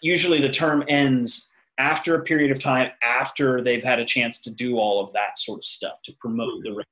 usually 0.00 0.40
the 0.40 0.50
term 0.50 0.84
ends 0.88 1.52
after 1.78 2.14
a 2.14 2.22
period 2.22 2.50
of 2.50 2.60
time 2.60 2.90
after 3.02 3.60
they've 3.60 3.82
had 3.82 3.98
a 3.98 4.04
chance 4.04 4.40
to 4.42 4.50
do 4.50 4.78
all 4.78 5.02
of 5.02 5.12
that 5.12 5.36
sort 5.36 5.58
of 5.58 5.64
stuff 5.64 6.02
to 6.04 6.12
promote 6.20 6.62
the 6.62 6.70
record. 6.70 6.86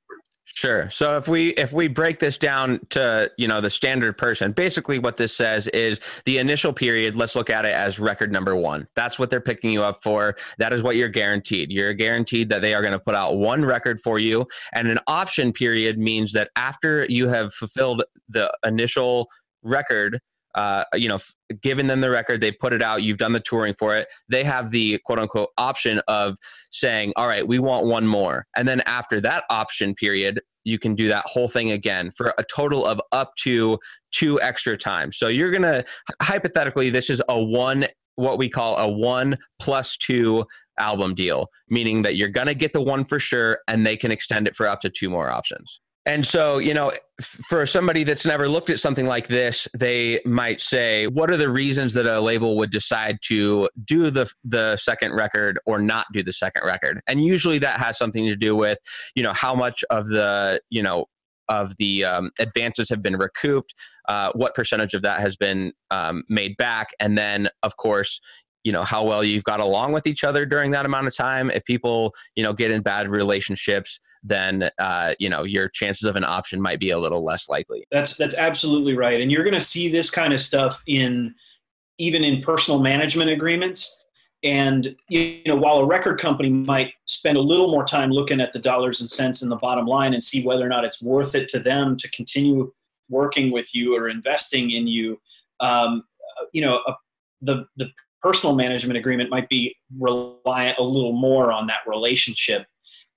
Sure. 0.45 0.89
So 0.89 1.17
if 1.17 1.27
we 1.27 1.49
if 1.51 1.71
we 1.71 1.87
break 1.87 2.19
this 2.19 2.37
down 2.37 2.79
to, 2.89 3.31
you 3.37 3.47
know, 3.47 3.61
the 3.61 3.69
standard 3.69 4.17
person, 4.17 4.51
basically 4.51 4.99
what 4.99 5.17
this 5.17 5.35
says 5.35 5.67
is 5.69 5.99
the 6.25 6.37
initial 6.37 6.73
period, 6.73 7.15
let's 7.15 7.35
look 7.35 7.49
at 7.49 7.65
it 7.65 7.73
as 7.73 7.97
record 7.97 8.31
number 8.31 8.55
1. 8.55 8.87
That's 8.95 9.17
what 9.17 9.29
they're 9.29 9.41
picking 9.41 9.71
you 9.71 9.81
up 9.81 10.03
for. 10.03 10.35
That 10.57 10.73
is 10.73 10.83
what 10.83 10.95
you're 10.95 11.09
guaranteed. 11.09 11.71
You're 11.71 11.93
guaranteed 11.93 12.49
that 12.49 12.61
they 12.61 12.73
are 12.73 12.81
going 12.81 12.93
to 12.93 12.99
put 12.99 13.15
out 13.15 13.37
one 13.37 13.63
record 13.63 14.01
for 14.01 14.19
you 14.19 14.45
and 14.73 14.87
an 14.87 14.99
option 15.07 15.53
period 15.53 15.97
means 15.97 16.33
that 16.33 16.49
after 16.55 17.05
you 17.09 17.27
have 17.29 17.53
fulfilled 17.53 18.03
the 18.27 18.51
initial 18.65 19.29
record 19.63 20.19
uh, 20.55 20.83
you 20.93 21.09
know, 21.09 21.19
given 21.61 21.87
them 21.87 22.01
the 22.01 22.09
record, 22.09 22.41
they 22.41 22.51
put 22.51 22.73
it 22.73 22.81
out, 22.81 23.03
you've 23.03 23.17
done 23.17 23.33
the 23.33 23.39
touring 23.39 23.73
for 23.77 23.95
it. 23.95 24.07
They 24.29 24.43
have 24.43 24.71
the 24.71 24.99
quote 25.05 25.19
unquote 25.19 25.49
option 25.57 26.01
of 26.07 26.37
saying, 26.71 27.13
all 27.15 27.27
right, 27.27 27.47
we 27.47 27.59
want 27.59 27.85
one 27.85 28.07
more. 28.07 28.45
And 28.55 28.67
then 28.67 28.81
after 28.85 29.19
that 29.21 29.45
option 29.49 29.95
period, 29.95 30.41
you 30.63 30.79
can 30.79 30.95
do 30.95 31.07
that 31.09 31.25
whole 31.25 31.47
thing 31.47 31.71
again 31.71 32.11
for 32.15 32.33
a 32.37 32.43
total 32.43 32.85
of 32.85 33.01
up 33.11 33.35
to 33.35 33.79
two 34.11 34.39
extra 34.41 34.77
times. 34.77 35.17
So 35.17 35.27
you're 35.27 35.51
going 35.51 35.63
to 35.63 35.83
hypothetically, 36.21 36.89
this 36.89 37.09
is 37.09 37.21
a 37.27 37.41
one 37.41 37.85
what 38.15 38.37
we 38.37 38.47
call 38.47 38.77
a 38.77 38.87
one 38.87 39.35
plus 39.59 39.97
two 39.97 40.45
album 40.77 41.15
deal, 41.15 41.49
meaning 41.69 42.03
that 42.03 42.15
you're 42.15 42.29
going 42.29 42.47
to 42.47 42.53
get 42.53 42.73
the 42.73 42.81
one 42.81 43.03
for 43.03 43.19
sure 43.19 43.59
and 43.67 43.85
they 43.85 43.97
can 43.97 44.11
extend 44.11 44.47
it 44.47 44.55
for 44.55 44.67
up 44.67 44.81
to 44.81 44.89
two 44.89 45.09
more 45.09 45.31
options. 45.31 45.81
And 46.05 46.25
so, 46.25 46.57
you 46.57 46.73
know, 46.73 46.91
for 47.21 47.65
somebody 47.65 48.03
that's 48.03 48.25
never 48.25 48.49
looked 48.49 48.69
at 48.69 48.79
something 48.79 49.05
like 49.05 49.27
this, 49.27 49.69
they 49.77 50.19
might 50.25 50.59
say, 50.59 51.07
what 51.07 51.29
are 51.29 51.37
the 51.37 51.49
reasons 51.49 51.93
that 51.93 52.05
a 52.05 52.19
label 52.19 52.57
would 52.57 52.71
decide 52.71 53.19
to 53.23 53.69
do 53.85 54.09
the 54.09 54.29
the 54.43 54.75
second 54.75 55.13
record 55.13 55.59
or 55.65 55.79
not 55.79 56.07
do 56.13 56.21
the 56.21 56.33
second 56.33 56.65
record? 56.65 56.99
And 57.07 57.23
usually 57.23 57.57
that 57.59 57.79
has 57.79 57.97
something 57.97 58.25
to 58.25 58.35
do 58.35 58.55
with, 58.55 58.79
you 59.15 59.23
know, 59.23 59.31
how 59.31 59.55
much 59.55 59.83
of 59.89 60.07
the, 60.07 60.59
you 60.69 60.83
know, 60.83 61.05
of 61.49 61.75
the 61.77 62.03
um, 62.03 62.31
advances 62.39 62.89
have 62.89 63.01
been 63.01 63.17
recouped, 63.17 63.73
uh, 64.09 64.31
what 64.33 64.55
percentage 64.55 64.93
of 64.93 65.01
that 65.03 65.19
has 65.19 65.37
been 65.37 65.71
um, 65.91 66.23
made 66.29 66.57
back, 66.57 66.89
and 66.99 67.17
then, 67.17 67.49
of 67.63 67.77
course, 67.77 68.19
you 68.63 68.71
know 68.71 68.83
how 68.83 69.03
well 69.03 69.23
you've 69.23 69.43
got 69.43 69.59
along 69.59 69.91
with 69.93 70.07
each 70.07 70.23
other 70.23 70.45
during 70.45 70.71
that 70.71 70.85
amount 70.85 71.07
of 71.07 71.15
time. 71.15 71.51
If 71.51 71.65
people, 71.65 72.13
you 72.35 72.43
know, 72.43 72.53
get 72.53 72.71
in 72.71 72.81
bad 72.81 73.09
relationships, 73.09 73.99
then 74.23 74.69
uh, 74.79 75.15
you 75.19 75.29
know 75.29 75.43
your 75.43 75.69
chances 75.69 76.05
of 76.05 76.15
an 76.15 76.23
option 76.23 76.61
might 76.61 76.79
be 76.79 76.91
a 76.91 76.97
little 76.97 77.23
less 77.23 77.49
likely. 77.49 77.85
That's 77.91 78.17
that's 78.17 78.37
absolutely 78.37 78.95
right, 78.95 79.19
and 79.21 79.31
you're 79.31 79.43
going 79.43 79.53
to 79.53 79.61
see 79.61 79.89
this 79.89 80.09
kind 80.09 80.33
of 80.33 80.41
stuff 80.41 80.81
in 80.87 81.35
even 81.97 82.23
in 82.23 82.41
personal 82.41 82.81
management 82.81 83.29
agreements. 83.29 83.99
And 84.43 84.95
you 85.09 85.41
know, 85.45 85.55
while 85.55 85.77
a 85.77 85.85
record 85.85 86.19
company 86.19 86.49
might 86.49 86.93
spend 87.05 87.37
a 87.37 87.41
little 87.41 87.71
more 87.71 87.85
time 87.85 88.11
looking 88.11 88.41
at 88.41 88.51
the 88.51 88.59
dollars 88.59 88.99
and 88.99 89.09
cents 89.09 89.41
in 89.41 89.49
the 89.49 89.55
bottom 89.55 89.85
line 89.85 90.13
and 90.13 90.21
see 90.21 90.45
whether 90.45 90.65
or 90.65 90.69
not 90.69 90.83
it's 90.83 91.01
worth 91.01 91.33
it 91.33 91.47
to 91.49 91.59
them 91.59 91.95
to 91.97 92.09
continue 92.11 92.71
working 93.09 93.51
with 93.51 93.73
you 93.73 93.95
or 93.95 94.09
investing 94.09 94.71
in 94.71 94.87
you, 94.87 95.19
um, 95.61 96.03
you 96.51 96.61
know, 96.61 96.81
a, 96.87 96.95
the 97.41 97.65
the 97.77 97.89
personal 98.23 98.55
management 98.55 98.97
agreement 98.97 99.29
might 99.29 99.49
be 99.49 99.75
reliant 99.99 100.77
a 100.79 100.83
little 100.83 101.11
more 101.11 101.51
on 101.51 101.67
that 101.67 101.81
relationship. 101.85 102.65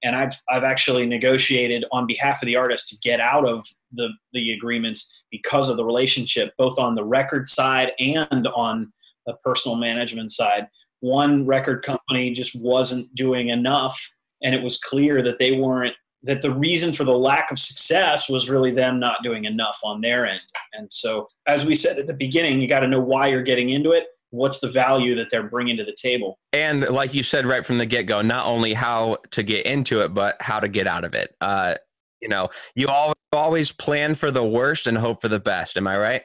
And 0.02 0.14
I've 0.14 0.34
I've 0.50 0.64
actually 0.64 1.06
negotiated 1.06 1.84
on 1.92 2.06
behalf 2.06 2.42
of 2.42 2.46
the 2.46 2.56
artist 2.56 2.88
to 2.90 2.96
get 3.02 3.20
out 3.20 3.48
of 3.48 3.66
the 3.92 4.10
the 4.32 4.52
agreements 4.52 5.22
because 5.30 5.70
of 5.70 5.76
the 5.76 5.84
relationship, 5.84 6.52
both 6.58 6.78
on 6.78 6.94
the 6.94 7.04
record 7.04 7.48
side 7.48 7.92
and 7.98 8.46
on 8.48 8.92
the 9.25 9.34
personal 9.42 9.76
management 9.76 10.32
side. 10.32 10.66
One 11.00 11.46
record 11.46 11.82
company 11.82 12.32
just 12.32 12.58
wasn't 12.60 13.14
doing 13.14 13.48
enough 13.48 13.98
and 14.42 14.54
it 14.54 14.62
was 14.62 14.78
clear 14.78 15.22
that 15.22 15.38
they 15.38 15.52
weren't 15.52 15.94
that 16.22 16.42
the 16.42 16.54
reason 16.54 16.92
for 16.92 17.04
the 17.04 17.16
lack 17.16 17.50
of 17.52 17.58
success 17.58 18.28
was 18.28 18.50
really 18.50 18.72
them 18.72 18.98
not 18.98 19.22
doing 19.22 19.44
enough 19.44 19.78
on 19.84 20.00
their 20.00 20.26
end. 20.26 20.40
And 20.75 20.92
so 20.92 21.28
as 21.46 21.64
we 21.64 21.75
said 21.75 21.98
at 21.98 22.06
the 22.06 22.14
beginning 22.14 22.60
you 22.60 22.68
got 22.68 22.80
to 22.80 22.88
know 22.88 23.00
why 23.00 23.28
you're 23.28 23.42
getting 23.42 23.70
into 23.70 23.92
it 23.92 24.06
what's 24.30 24.61
the 24.61 24.68
value 24.68 25.14
that 25.14 25.28
they're 25.30 25.49
bringing 25.49 25.76
to 25.76 25.85
the 25.85 25.95
table. 25.95 26.38
And 26.52 26.83
like 26.88 27.14
you 27.14 27.23
said 27.23 27.47
right 27.47 27.64
from 27.64 27.78
the 27.78 27.87
get-go 27.87 28.23
not 28.23 28.47
only 28.47 28.75
how 28.75 29.18
to 29.33 29.42
get 29.42 29.66
into 29.66 30.02
it 30.02 30.14
but 30.14 30.37
how 30.40 30.61
to 30.61 30.68
get 30.68 30.87
out 30.87 31.04
of 31.04 31.14
it. 31.14 31.35
Uh, 31.40 31.75
you 32.21 32.28
know 32.28 32.49
you 32.75 32.88
all 32.88 33.12
always 33.33 33.73
plan 33.73 34.14
for 34.14 34.30
the 34.30 34.45
worst 34.45 34.87
and 34.87 34.97
hope 34.97 35.21
for 35.21 35.28
the 35.28 35.40
best. 35.40 35.76
Am 35.76 35.87
i 35.87 35.97
right? 35.97 36.23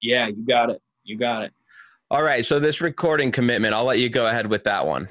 Yeah 0.00 0.28
you 0.28 0.44
got 0.44 0.70
it. 0.70 0.80
You 1.04 1.16
got 1.16 1.42
it. 1.42 1.52
All 2.10 2.22
right. 2.22 2.46
So 2.46 2.60
this 2.60 2.80
recording 2.80 3.32
commitment, 3.32 3.74
I'll 3.74 3.84
let 3.84 3.98
you 3.98 4.08
go 4.08 4.28
ahead 4.28 4.48
with 4.48 4.62
that 4.64 4.86
one. 4.86 5.08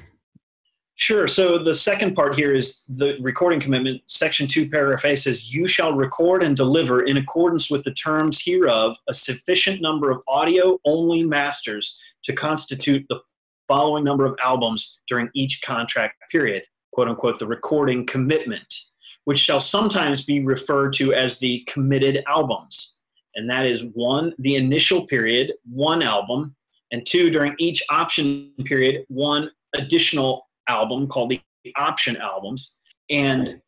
Sure. 0.98 1.28
So 1.28 1.58
the 1.58 1.74
second 1.74 2.14
part 2.14 2.34
here 2.36 2.54
is 2.54 2.84
the 2.88 3.18
recording 3.20 3.60
commitment. 3.60 4.00
Section 4.06 4.46
2, 4.46 4.70
paragraph 4.70 5.04
A 5.04 5.14
says, 5.14 5.52
You 5.52 5.66
shall 5.66 5.92
record 5.92 6.42
and 6.42 6.56
deliver 6.56 7.02
in 7.02 7.18
accordance 7.18 7.70
with 7.70 7.84
the 7.84 7.92
terms 7.92 8.42
hereof 8.42 8.96
a 9.06 9.12
sufficient 9.12 9.82
number 9.82 10.10
of 10.10 10.22
audio 10.26 10.78
only 10.86 11.22
masters 11.22 12.00
to 12.22 12.34
constitute 12.34 13.04
the 13.10 13.20
following 13.68 14.04
number 14.04 14.24
of 14.24 14.38
albums 14.42 15.02
during 15.06 15.28
each 15.34 15.60
contract 15.60 16.14
period, 16.32 16.62
quote 16.92 17.08
unquote, 17.08 17.38
the 17.38 17.46
recording 17.46 18.06
commitment, 18.06 18.74
which 19.24 19.38
shall 19.38 19.60
sometimes 19.60 20.24
be 20.24 20.40
referred 20.40 20.94
to 20.94 21.12
as 21.12 21.40
the 21.40 21.62
committed 21.68 22.24
albums. 22.26 23.00
And 23.34 23.50
that 23.50 23.66
is 23.66 23.84
one, 23.92 24.32
the 24.38 24.56
initial 24.56 25.06
period, 25.06 25.52
one 25.70 26.02
album, 26.02 26.56
and 26.90 27.04
two, 27.04 27.28
during 27.28 27.54
each 27.58 27.82
option 27.90 28.50
period, 28.64 29.04
one 29.08 29.50
additional 29.74 30.45
album 30.68 31.06
called 31.06 31.30
the 31.30 31.40
option 31.76 32.16
albums. 32.16 32.76
And 33.10 33.60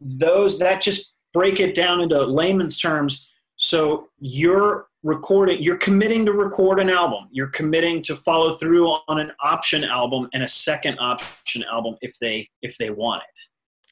those 0.00 0.58
that 0.58 0.80
just 0.80 1.14
break 1.32 1.60
it 1.60 1.74
down 1.74 2.00
into 2.00 2.20
layman's 2.22 2.78
terms. 2.78 3.32
So 3.56 4.08
you're 4.18 4.88
recording, 5.02 5.62
you're 5.62 5.76
committing 5.76 6.24
to 6.26 6.32
record 6.32 6.80
an 6.80 6.90
album. 6.90 7.28
You're 7.30 7.48
committing 7.48 8.02
to 8.02 8.16
follow 8.16 8.52
through 8.52 8.88
on 8.88 9.18
an 9.20 9.32
option 9.42 9.84
album 9.84 10.28
and 10.32 10.42
a 10.42 10.48
second 10.48 10.98
option 10.98 11.64
album 11.70 11.96
if 12.00 12.18
they 12.20 12.48
if 12.62 12.76
they 12.78 12.90
want 12.90 13.22
it. 13.22 13.40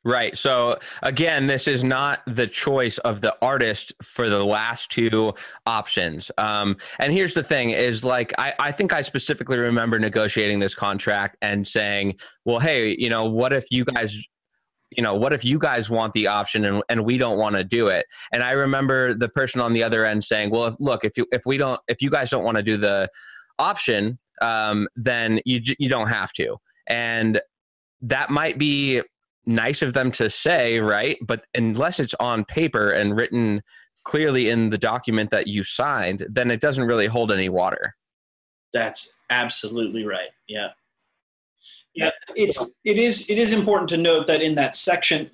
Right. 0.09 0.39
So 0.39 0.79
again, 1.03 1.47
this 1.47 1.69
is 1.69 1.85
not 1.85 2.23
the 2.27 2.47
choice 2.47 2.97
of 2.97 3.21
the 3.21 3.37
artist 3.43 3.93
for 4.03 4.31
the 4.31 4.43
last 4.43 4.91
two 4.91 5.35
options. 5.67 6.31
Um, 6.39 6.79
and 6.99 7.13
here's 7.13 7.35
the 7.35 7.43
thing: 7.43 7.73
is 7.73 8.07
like 8.07 8.33
I, 8.39 8.55
I 8.59 8.73
think 8.73 8.95
I 8.95 9.03
specifically 9.03 9.59
remember 9.59 9.99
negotiating 9.99 10.61
this 10.61 10.75
contract 10.75 11.37
and 11.43 11.69
saying, 11.69 12.15
"Well, 12.47 12.59
hey, 12.59 12.97
you 12.99 13.11
know, 13.11 13.29
what 13.29 13.53
if 13.53 13.67
you 13.71 13.85
guys 13.85 14.19
you 14.97 15.03
know 15.03 15.15
what 15.15 15.35
if 15.35 15.45
you 15.45 15.59
guys 15.59 15.91
want 15.91 16.15
the 16.15 16.27
option 16.27 16.65
and, 16.65 16.83
and 16.89 17.05
we 17.05 17.19
don't 17.19 17.37
want 17.37 17.55
to 17.55 17.63
do 17.63 17.89
it 17.89 18.07
and 18.33 18.43
i 18.43 18.53
remember 18.53 19.13
the 19.13 19.29
person 19.29 19.61
on 19.61 19.75
the 19.75 19.83
other 19.83 20.07
end 20.07 20.25
saying 20.25 20.49
well 20.49 20.65
if, 20.65 20.75
look 20.81 21.05
if 21.05 21.15
you 21.19 21.27
if 21.31 21.43
we 21.45 21.59
don't 21.59 21.79
if 21.89 22.01
you 22.01 22.09
guys 22.09 22.31
don't 22.31 22.43
want 22.43 22.57
to 22.57 22.63
do 22.63 22.79
the 22.79 23.07
option 23.59 24.19
um, 24.41 24.89
then 24.97 25.41
you 25.45 25.61
you 25.79 25.91
don't 25.91 26.09
have 26.09 26.33
to 26.33 26.57
and 26.87 27.39
that 28.01 28.31
might 28.31 28.57
be 28.57 29.03
nice 29.49 29.81
of 29.83 29.95
them 29.95 30.13
to 30.13 30.31
say, 30.31 30.79
right? 30.79 31.17
But 31.23 31.45
unless 31.55 31.99
it's 31.99 32.15
on 32.21 32.45
paper 32.45 32.91
and 32.91 33.17
written 33.17 33.63
clearly 34.05 34.51
in 34.51 34.71
the 34.71 34.79
document 34.79 35.31
that 35.31 35.49
you 35.49 35.65
signed, 35.65 36.27
then 36.31 36.51
it 36.51 36.61
doesn't 36.61 36.87
really 36.87 37.07
hold 37.07 37.33
any 37.33 37.49
water. 37.49 37.97
That's 38.73 39.21
absolutely 39.31 40.05
right. 40.05 40.29
Yeah. 40.47 40.69
Yeah, 41.95 42.11
it's 42.37 42.65
it 42.85 42.97
is 42.97 43.29
it 43.29 43.39
is 43.39 43.53
important 43.53 43.89
to 43.89 43.97
note 43.97 44.29
that 44.29 44.41
in 44.41 44.55
that 44.55 44.77
section 44.77 45.31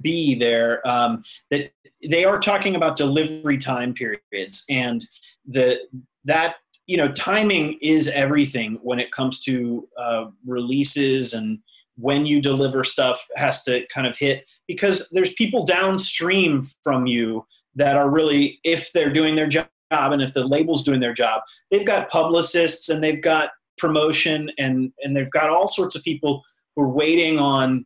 B 0.00 0.36
there 0.36 0.86
um, 0.86 1.24
that 1.50 1.72
they 2.08 2.24
are 2.24 2.38
talking 2.38 2.76
about 2.76 2.96
delivery 2.96 3.58
time 3.58 3.94
periods 3.94 4.64
and 4.70 5.04
the 5.44 5.80
that 6.24 6.56
you 6.86 6.96
know 6.96 7.10
timing 7.10 7.78
is 7.82 8.06
everything 8.08 8.78
when 8.82 9.00
it 9.00 9.10
comes 9.10 9.42
to 9.44 9.88
uh, 9.98 10.26
releases 10.46 11.32
and 11.32 11.58
when 11.96 12.26
you 12.26 12.40
deliver 12.40 12.82
stuff 12.82 13.26
has 13.36 13.62
to 13.62 13.86
kind 13.86 14.06
of 14.06 14.16
hit 14.16 14.50
because 14.66 15.08
there's 15.10 15.32
people 15.34 15.64
downstream 15.64 16.60
from 16.82 17.06
you 17.06 17.44
that 17.74 17.96
are 17.96 18.10
really 18.10 18.58
if 18.64 18.92
they're 18.92 19.12
doing 19.12 19.36
their 19.36 19.46
job 19.46 19.68
and 19.90 20.22
if 20.22 20.34
the 20.34 20.46
label's 20.46 20.82
doing 20.82 20.98
their 20.98 21.12
job 21.12 21.40
they've 21.70 21.86
got 21.86 22.10
publicists 22.10 22.88
and 22.88 23.02
they've 23.02 23.22
got 23.22 23.50
promotion 23.78 24.50
and 24.58 24.92
and 25.02 25.16
they've 25.16 25.30
got 25.30 25.50
all 25.50 25.68
sorts 25.68 25.94
of 25.94 26.02
people 26.02 26.42
who 26.74 26.82
are 26.82 26.88
waiting 26.88 27.38
on 27.38 27.84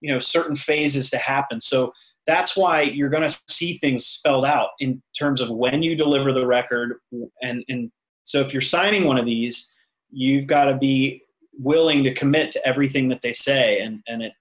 you 0.00 0.12
know 0.12 0.18
certain 0.18 0.56
phases 0.56 1.10
to 1.10 1.18
happen. 1.18 1.60
So 1.60 1.92
that's 2.26 2.56
why 2.56 2.82
you're 2.82 3.08
going 3.08 3.28
to 3.28 3.40
see 3.48 3.78
things 3.78 4.04
spelled 4.04 4.44
out 4.44 4.70
in 4.80 5.02
terms 5.18 5.40
of 5.40 5.50
when 5.50 5.82
you 5.82 5.96
deliver 5.96 6.32
the 6.32 6.46
record 6.46 6.96
and 7.42 7.64
and 7.68 7.90
so 8.24 8.40
if 8.40 8.52
you're 8.52 8.60
signing 8.60 9.04
one 9.04 9.18
of 9.18 9.26
these 9.26 9.74
you've 10.10 10.46
got 10.46 10.66
to 10.66 10.76
be 10.76 11.22
willing 11.58 12.04
to 12.04 12.14
commit 12.14 12.52
to 12.52 12.66
everything 12.66 13.08
that 13.08 13.20
they 13.20 13.32
say 13.32 13.80
and 13.80 14.00
and 14.06 14.22
it 14.22 14.32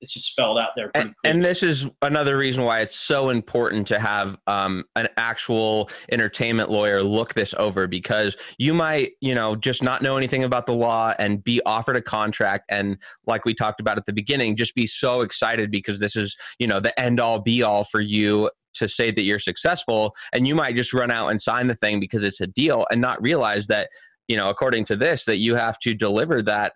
it's 0.00 0.14
just 0.14 0.26
spelled 0.26 0.58
out 0.58 0.70
there 0.74 0.90
and, 0.96 1.14
and, 1.24 1.44
this 1.44 1.62
is 1.62 1.88
another 2.02 2.36
reason 2.36 2.64
why 2.64 2.80
it's 2.80 2.96
so 2.96 3.30
important 3.30 3.86
to 3.86 4.00
have 4.00 4.36
um, 4.48 4.82
an 4.96 5.08
actual 5.16 5.88
entertainment 6.10 6.68
lawyer 6.68 7.04
look 7.04 7.34
this 7.34 7.54
over 7.56 7.86
because 7.86 8.36
you 8.58 8.74
might 8.74 9.12
you 9.20 9.32
know 9.32 9.54
just 9.54 9.80
not 9.80 10.02
know 10.02 10.16
anything 10.16 10.42
about 10.42 10.66
the 10.66 10.74
law 10.74 11.14
and 11.20 11.44
be 11.44 11.62
offered 11.66 11.94
a 11.94 12.02
contract 12.02 12.64
and 12.68 12.98
like 13.28 13.44
we 13.44 13.54
talked 13.54 13.80
about 13.80 13.96
at 13.96 14.04
the 14.04 14.12
beginning 14.12 14.56
just 14.56 14.74
be 14.74 14.88
so 14.88 15.20
excited 15.20 15.70
because 15.70 16.00
this 16.00 16.16
is 16.16 16.36
you 16.58 16.66
know 16.66 16.80
the 16.80 16.98
end 16.98 17.20
all 17.20 17.38
be 17.38 17.62
all 17.62 17.84
for 17.84 18.00
you 18.00 18.50
to 18.74 18.88
say 18.88 19.10
that 19.10 19.22
you're 19.22 19.38
successful. 19.38 20.14
And 20.32 20.46
you 20.46 20.54
might 20.54 20.76
just 20.76 20.92
run 20.92 21.10
out 21.10 21.28
and 21.28 21.40
sign 21.40 21.66
the 21.66 21.74
thing 21.74 22.00
because 22.00 22.22
it's 22.22 22.40
a 22.40 22.46
deal 22.46 22.86
and 22.90 23.00
not 23.00 23.20
realize 23.22 23.66
that 23.66 23.88
you 24.32 24.38
know, 24.38 24.48
according 24.48 24.86
to 24.86 24.96
this, 24.96 25.26
that 25.26 25.36
you 25.36 25.54
have 25.56 25.78
to 25.80 25.92
deliver 25.92 26.40
that 26.40 26.72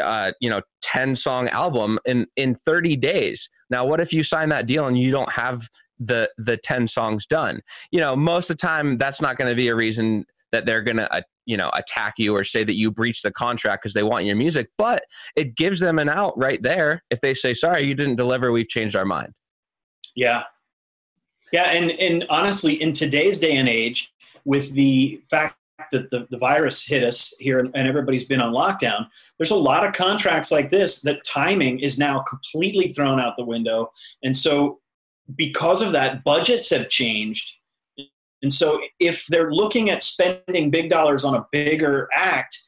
uh, 0.00 0.30
you 0.38 0.48
know 0.48 0.62
10 0.82 1.16
song 1.16 1.48
album 1.48 1.98
in 2.06 2.24
in 2.36 2.54
30 2.54 2.94
days. 2.94 3.50
Now 3.68 3.84
what 3.84 3.98
if 3.98 4.12
you 4.12 4.22
sign 4.22 4.48
that 4.50 4.66
deal 4.66 4.86
and 4.86 4.96
you 4.96 5.10
don't 5.10 5.32
have 5.32 5.68
the 5.98 6.30
the 6.38 6.56
10 6.56 6.86
songs 6.86 7.26
done? 7.26 7.62
You 7.90 7.98
know 7.98 8.14
most 8.14 8.48
of 8.48 8.58
the 8.58 8.60
time 8.60 8.96
that's 8.96 9.20
not 9.20 9.36
going 9.36 9.50
to 9.50 9.56
be 9.56 9.66
a 9.66 9.74
reason 9.74 10.24
that 10.52 10.66
they're 10.66 10.82
going 10.82 10.98
to 10.98 11.12
uh, 11.12 11.22
you 11.46 11.56
know 11.56 11.72
attack 11.74 12.14
you 12.16 12.36
or 12.36 12.44
say 12.44 12.62
that 12.62 12.74
you 12.74 12.92
breached 12.92 13.24
the 13.24 13.32
contract 13.32 13.82
because 13.82 13.94
they 13.94 14.04
want 14.04 14.24
your 14.24 14.36
music 14.36 14.68
but 14.78 15.02
it 15.34 15.56
gives 15.56 15.80
them 15.80 15.98
an 15.98 16.08
out 16.08 16.38
right 16.38 16.62
there 16.62 17.02
if 17.10 17.20
they 17.20 17.34
say 17.34 17.52
sorry 17.52 17.82
you 17.82 17.96
didn't 17.96 18.14
deliver 18.14 18.52
we've 18.52 18.68
changed 18.68 18.94
our 18.94 19.04
mind. 19.04 19.32
Yeah. 20.14 20.44
Yeah 21.50 21.72
and 21.72 21.90
and 21.90 22.26
honestly 22.30 22.80
in 22.80 22.92
today's 22.92 23.40
day 23.40 23.56
and 23.56 23.68
age 23.68 24.14
with 24.44 24.72
the 24.74 25.20
fact 25.28 25.56
that 25.92 26.10
the, 26.10 26.26
the 26.30 26.38
virus 26.38 26.86
hit 26.86 27.02
us 27.02 27.34
here 27.38 27.58
and 27.58 27.74
everybody's 27.74 28.24
been 28.24 28.40
on 28.40 28.52
lockdown, 28.52 29.06
there's 29.38 29.50
a 29.50 29.56
lot 29.56 29.86
of 29.86 29.92
contracts 29.92 30.50
like 30.50 30.70
this 30.70 31.02
that 31.02 31.24
timing 31.24 31.80
is 31.80 31.98
now 31.98 32.20
completely 32.20 32.88
thrown 32.88 33.20
out 33.20 33.36
the 33.36 33.44
window. 33.44 33.90
And 34.22 34.36
so, 34.36 34.80
because 35.36 35.80
of 35.80 35.92
that, 35.92 36.24
budgets 36.24 36.70
have 36.70 36.88
changed. 36.88 37.58
And 38.42 38.52
so, 38.52 38.80
if 38.98 39.26
they're 39.28 39.52
looking 39.52 39.90
at 39.90 40.02
spending 40.02 40.70
big 40.70 40.88
dollars 40.88 41.24
on 41.24 41.34
a 41.34 41.46
bigger 41.52 42.08
act 42.12 42.58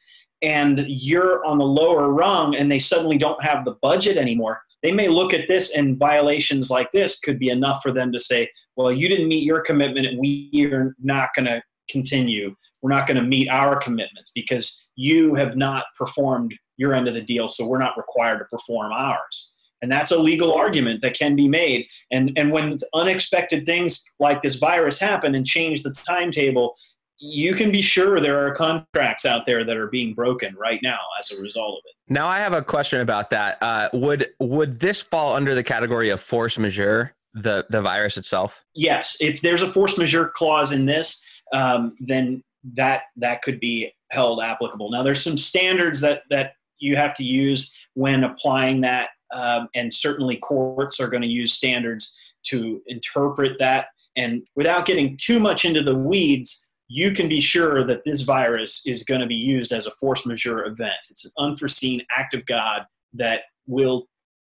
and 0.41 0.85
you're 0.87 1.45
on 1.45 1.57
the 1.57 1.65
lower 1.65 2.13
rung 2.13 2.55
and 2.55 2.71
they 2.71 2.79
suddenly 2.79 3.17
don't 3.17 3.41
have 3.43 3.65
the 3.65 3.75
budget 3.81 4.17
anymore, 4.17 4.61
they 4.83 4.91
may 4.91 5.07
look 5.07 5.33
at 5.33 5.47
this 5.47 5.75
and 5.75 5.97
violations 5.97 6.69
like 6.69 6.91
this 6.91 7.19
could 7.19 7.39
be 7.39 7.49
enough 7.49 7.81
for 7.81 7.91
them 7.91 8.11
to 8.11 8.19
say, 8.19 8.49
well, 8.75 8.91
you 8.91 9.07
didn't 9.07 9.29
meet 9.29 9.43
your 9.43 9.61
commitment 9.61 10.05
and 10.05 10.19
we 10.19 10.69
are 10.71 10.93
not 11.01 11.29
going 11.35 11.45
to 11.45 11.63
continue. 11.89 12.55
We're 12.81 12.89
not 12.89 13.07
going 13.07 13.17
to 13.17 13.27
meet 13.27 13.49
our 13.49 13.75
commitments 13.77 14.31
because 14.33 14.89
you 14.95 15.35
have 15.35 15.55
not 15.55 15.85
performed 15.97 16.53
your 16.77 16.93
end 16.93 17.07
of 17.07 17.13
the 17.13 17.21
deal, 17.21 17.47
so 17.47 17.67
we're 17.67 17.79
not 17.79 17.97
required 17.97 18.39
to 18.39 18.45
perform 18.45 18.91
ours. 18.91 19.55
And 19.81 19.91
that's 19.91 20.11
a 20.11 20.17
legal 20.17 20.53
argument 20.53 21.01
that 21.01 21.13
can 21.13 21.35
be 21.35 21.47
made. 21.47 21.87
And, 22.11 22.31
and 22.37 22.51
when 22.51 22.77
unexpected 22.93 23.65
things 23.65 24.03
like 24.17 24.41
this 24.41 24.55
virus 24.55 24.97
happen 24.97 25.35
and 25.35 25.45
change 25.45 25.83
the 25.83 25.91
timetable, 25.91 26.73
you 27.19 27.53
can 27.53 27.71
be 27.71 27.81
sure 27.81 28.19
there 28.19 28.45
are 28.45 28.53
contracts 28.53 29.25
out 29.25 29.45
there 29.45 29.63
that 29.63 29.77
are 29.77 29.87
being 29.87 30.13
broken 30.13 30.55
right 30.55 30.79
now 30.83 30.99
as 31.19 31.31
a 31.31 31.41
result 31.41 31.79
of 31.79 31.83
it. 31.85 32.13
Now 32.13 32.27
I 32.27 32.39
have 32.39 32.53
a 32.53 32.61
question 32.61 33.01
about 33.01 33.29
that. 33.29 33.57
Uh, 33.61 33.89
would 33.93 34.27
would 34.39 34.79
this 34.79 35.01
fall 35.01 35.35
under 35.35 35.55
the 35.55 35.63
category 35.63 36.09
of 36.09 36.19
force 36.19 36.57
majeure, 36.57 37.15
the 37.33 37.65
the 37.69 37.81
virus 37.81 38.17
itself? 38.17 38.63
Yes, 38.75 39.17
if 39.21 39.41
there's 39.41 39.61
a 39.61 39.67
force 39.67 39.97
majeure 39.97 40.31
clause 40.33 40.71
in 40.73 40.85
this, 40.85 41.25
um, 41.53 41.95
then 41.99 42.43
that 42.73 43.03
that 43.15 43.41
could 43.41 43.59
be 43.59 43.93
held 44.11 44.41
applicable. 44.41 44.91
Now 44.91 45.03
there's 45.03 45.23
some 45.23 45.37
standards 45.37 46.01
that 46.01 46.23
that 46.29 46.53
you 46.79 46.95
have 46.95 47.13
to 47.15 47.23
use 47.23 47.75
when 47.93 48.23
applying 48.23 48.81
that, 48.81 49.09
um, 49.33 49.69
and 49.73 49.93
certainly 49.93 50.37
courts 50.37 50.99
are 50.99 51.09
going 51.09 51.21
to 51.21 51.27
use 51.27 51.53
standards 51.53 52.35
to 52.47 52.81
interpret 52.87 53.57
that. 53.59 53.87
And 54.15 54.43
without 54.55 54.85
getting 54.85 55.17
too 55.17 55.39
much 55.39 55.65
into 55.65 55.81
the 55.81 55.95
weeds, 55.95 56.75
you 56.87 57.11
can 57.11 57.29
be 57.29 57.39
sure 57.39 57.83
that 57.85 58.03
this 58.03 58.21
virus 58.21 58.85
is 58.85 59.03
going 59.03 59.21
to 59.21 59.27
be 59.27 59.35
used 59.35 59.71
as 59.71 59.87
a 59.87 59.91
force 59.91 60.25
majeure 60.25 60.65
event. 60.65 60.95
It's 61.09 61.25
an 61.25 61.31
unforeseen 61.37 62.01
act 62.15 62.33
of 62.33 62.45
God 62.45 62.85
that 63.13 63.43
will 63.65 64.07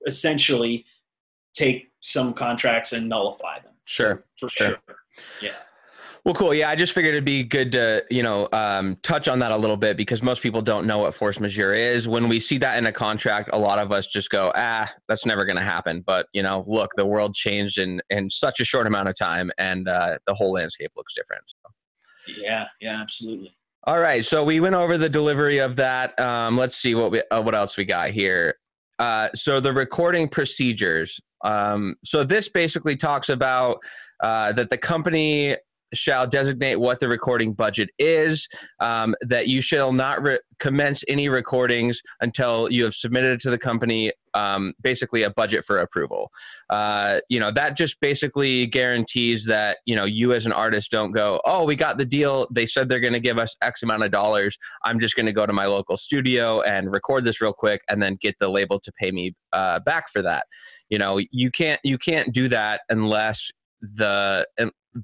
essentially 0.06 0.85
take 1.54 1.90
some 2.00 2.32
contracts 2.32 2.92
and 2.92 3.09
nullify 3.09 3.61
them. 3.61 3.75
Sure, 3.85 4.25
for 4.37 4.49
sure. 4.49 4.68
sure. 4.68 4.97
Yeah. 5.40 5.50
Well, 6.25 6.35
cool. 6.35 6.55
Yeah, 6.55 6.71
I 6.71 6.76
just 6.76 6.93
figured 6.93 7.14
it'd 7.14 7.25
be 7.25 7.43
good 7.43 7.73
to, 7.73 8.05
you 8.09 8.23
know, 8.23 8.49
um, 8.52 8.97
touch 9.02 9.26
on 9.26 9.41
that 9.41 9.50
a 9.50 9.57
little 9.57 9.76
bit 9.76 9.97
because 9.97 10.23
most 10.23 10.41
people 10.41 10.62
don't 10.62 10.87
know 10.87 10.99
what 10.99 11.14
force 11.14 11.41
majeure 11.41 11.75
is. 11.75 12.07
When 12.07 12.29
we 12.29 12.38
see 12.38 12.59
that 12.59 12.79
in 12.79 12.87
a 12.87 12.93
contract, 12.93 13.50
a 13.52 13.59
lot 13.59 13.81
of 13.81 13.91
us 13.91 14.07
just 14.07 14.31
go, 14.31 14.52
ah, 14.55 14.93
that's 15.09 15.26
never 15.26 15.45
going 15.45 15.57
to 15.57 15.62
happen. 15.62 16.00
But, 16.00 16.29
you 16.33 16.45
know, 16.45 16.62
look, 16.69 16.93
the 16.97 17.05
world 17.05 17.35
changed 17.35 17.79
in, 17.79 18.00
in 18.09 18.31
such 18.31 18.61
a 18.61 18.64
short 18.64 18.87
amount 18.87 19.09
of 19.09 19.17
time 19.17 19.50
and 19.59 19.88
uh, 19.88 20.19
the 20.29 20.35
whole 20.35 20.52
landscape 20.52 20.93
looks 20.97 21.12
different. 21.12 21.43
So. 21.47 22.41
Yeah, 22.41 22.67
yeah, 22.81 23.00
absolutely. 23.00 23.57
All 23.85 23.99
right, 23.99 24.25
so 24.25 24.45
we 24.45 24.61
went 24.61 24.76
over 24.76 24.97
the 24.97 25.09
delivery 25.09 25.59
of 25.59 25.75
that. 25.75 26.19
Um, 26.21 26.57
let's 26.57 26.76
see 26.76 26.95
what 26.95 27.11
we 27.11 27.21
uh, 27.33 27.43
what 27.43 27.57
else 27.57 27.76
we 27.76 27.85
got 27.85 28.11
here. 28.11 28.55
Uh, 29.00 29.29
so 29.35 29.59
the 29.59 29.73
recording 29.73 30.29
procedures. 30.29 31.21
Um, 31.43 31.97
so 32.05 32.23
this 32.23 32.49
basically 32.49 32.95
talks 32.95 33.29
about 33.29 33.79
uh, 34.23 34.52
that 34.52 34.71
the 34.71 34.79
company 34.79 35.57
shall 35.95 36.27
designate 36.27 36.77
what 36.77 37.01
the 37.01 37.09
recording 37.09 37.53
budget 37.53 37.91
is, 37.99 38.49
um, 38.81 39.15
that 39.21 39.49
you 39.49 39.61
shall 39.61 39.93
not 39.93 40.23
re- 40.23 40.41
commence 40.59 41.05
any 41.09 41.29
recordings 41.29 42.03
until 42.21 42.71
you 42.71 42.85
have 42.85 42.95
submitted 42.95 43.41
to 43.41 43.51
the 43.51 43.59
company 43.59 44.13
um, 44.35 44.73
basically 44.83 45.23
a 45.23 45.31
budget 45.31 45.65
for 45.65 45.79
approval. 45.79 46.31
Uh, 46.71 47.21
you 47.29 47.39
know, 47.39 47.51
that 47.51 47.77
just 47.77 48.01
basically 48.01 48.67
guarantees 48.67 49.45
that, 49.47 49.79
you 49.87 49.95
know, 49.95 50.05
you 50.05 50.33
as 50.33 50.47
an 50.47 50.53
artist 50.53 50.91
don't 50.91 51.13
go, 51.13 51.41
oh, 51.45 51.65
we 51.65 51.77
got 51.77 51.99
the 51.99 52.05
deal. 52.05 52.47
They 52.51 52.67
said 52.67 52.89
they're 52.89 53.01
going 53.01 53.13
to 53.13 53.21
give 53.21 53.39
us 53.39 53.57
X 53.63 53.83
amount 53.83 54.05
of 54.05 54.11
dollars. 54.11 54.57
I'm 54.85 55.00
just 55.00 55.17
going 55.17 55.26
to 55.26 55.33
go 55.33 55.47
to 55.47 55.52
my 55.52 55.67
local 55.67 55.97
studio 55.97 56.63
and 56.63 56.91
record 56.91 57.25
this 57.25 57.41
real 57.41 57.52
quick 57.52 57.83
and 57.89 58.02
then 58.02 58.17
get 58.21 58.39
the 58.39 58.49
label 58.49 58.81
to 58.81 58.93
pay 58.93 59.11
me 59.11 59.35
uh, 59.52 59.81
back 59.81 60.09
for 60.11 60.23
that. 60.23 60.47
You 60.89 60.99
know, 60.99 61.21
you 61.31 61.50
can't, 61.50 61.81
you 61.85 61.99
can't 61.99 62.33
do 62.33 62.49
that 62.49 62.83
unless 62.89 63.50
the 63.81 64.47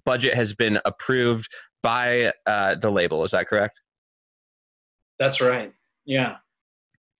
budget 0.04 0.34
has 0.34 0.54
been 0.54 0.78
approved 0.84 1.50
by 1.82 2.32
uh, 2.46 2.74
the 2.74 2.90
label. 2.90 3.24
Is 3.24 3.32
that 3.32 3.48
correct? 3.48 3.80
That's 5.18 5.40
right. 5.40 5.72
Yeah. 6.04 6.36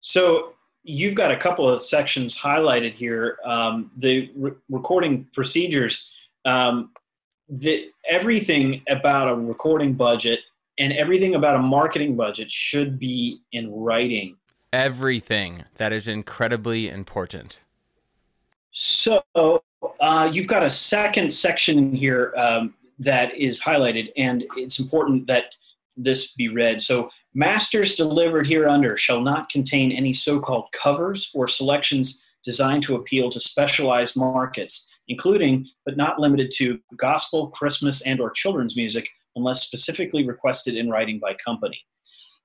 So 0.00 0.54
you've 0.83 1.14
got 1.14 1.31
a 1.31 1.37
couple 1.37 1.68
of 1.68 1.83
sections 1.83 2.38
highlighted 2.38 2.94
here. 2.94 3.38
Um, 3.44 3.90
the 3.96 4.31
re- 4.37 4.52
recording 4.68 5.26
procedures, 5.33 6.11
um, 6.44 6.90
the, 7.48 7.90
everything 8.09 8.83
about 8.88 9.28
a 9.28 9.35
recording 9.35 9.94
budget 9.94 10.40
and 10.78 10.92
everything 10.92 11.35
about 11.35 11.57
a 11.57 11.59
marketing 11.59 12.16
budget 12.16 12.50
should 12.50 12.98
be 12.98 13.40
in 13.52 13.72
writing. 13.72 14.37
Everything 14.72 15.64
that 15.76 15.92
is 15.92 16.07
incredibly 16.07 16.88
important. 16.88 17.59
So 18.70 19.22
uh, 20.00 20.30
you've 20.32 20.46
got 20.46 20.62
a 20.62 20.70
second 20.70 21.32
section 21.32 21.94
here 21.94 22.32
um, 22.37 22.74
that 22.98 23.34
is 23.37 23.62
highlighted, 23.62 24.11
and 24.16 24.44
it's 24.56 24.78
important 24.78 25.26
that 25.26 25.54
this 25.96 26.34
be 26.34 26.48
read. 26.48 26.80
So, 26.80 27.11
masters 27.34 27.94
delivered 27.94 28.46
here 28.46 28.68
under 28.68 28.96
shall 28.96 29.20
not 29.20 29.48
contain 29.48 29.92
any 29.92 30.12
so 30.12 30.40
called 30.40 30.70
covers 30.72 31.30
or 31.34 31.48
selections 31.48 32.24
designed 32.44 32.82
to 32.84 32.94
appeal 32.94 33.28
to 33.30 33.40
specialized 33.40 34.16
markets, 34.16 34.98
including 35.08 35.66
but 35.84 35.96
not 35.96 36.18
limited 36.18 36.50
to 36.56 36.80
gospel, 36.96 37.48
Christmas, 37.48 38.06
and 38.06 38.20
or 38.20 38.30
children's 38.30 38.76
music, 38.76 39.08
unless 39.37 39.62
specifically 39.62 40.26
requested 40.26 40.76
in 40.76 40.88
writing 40.88 41.18
by 41.18 41.34
company. 41.44 41.78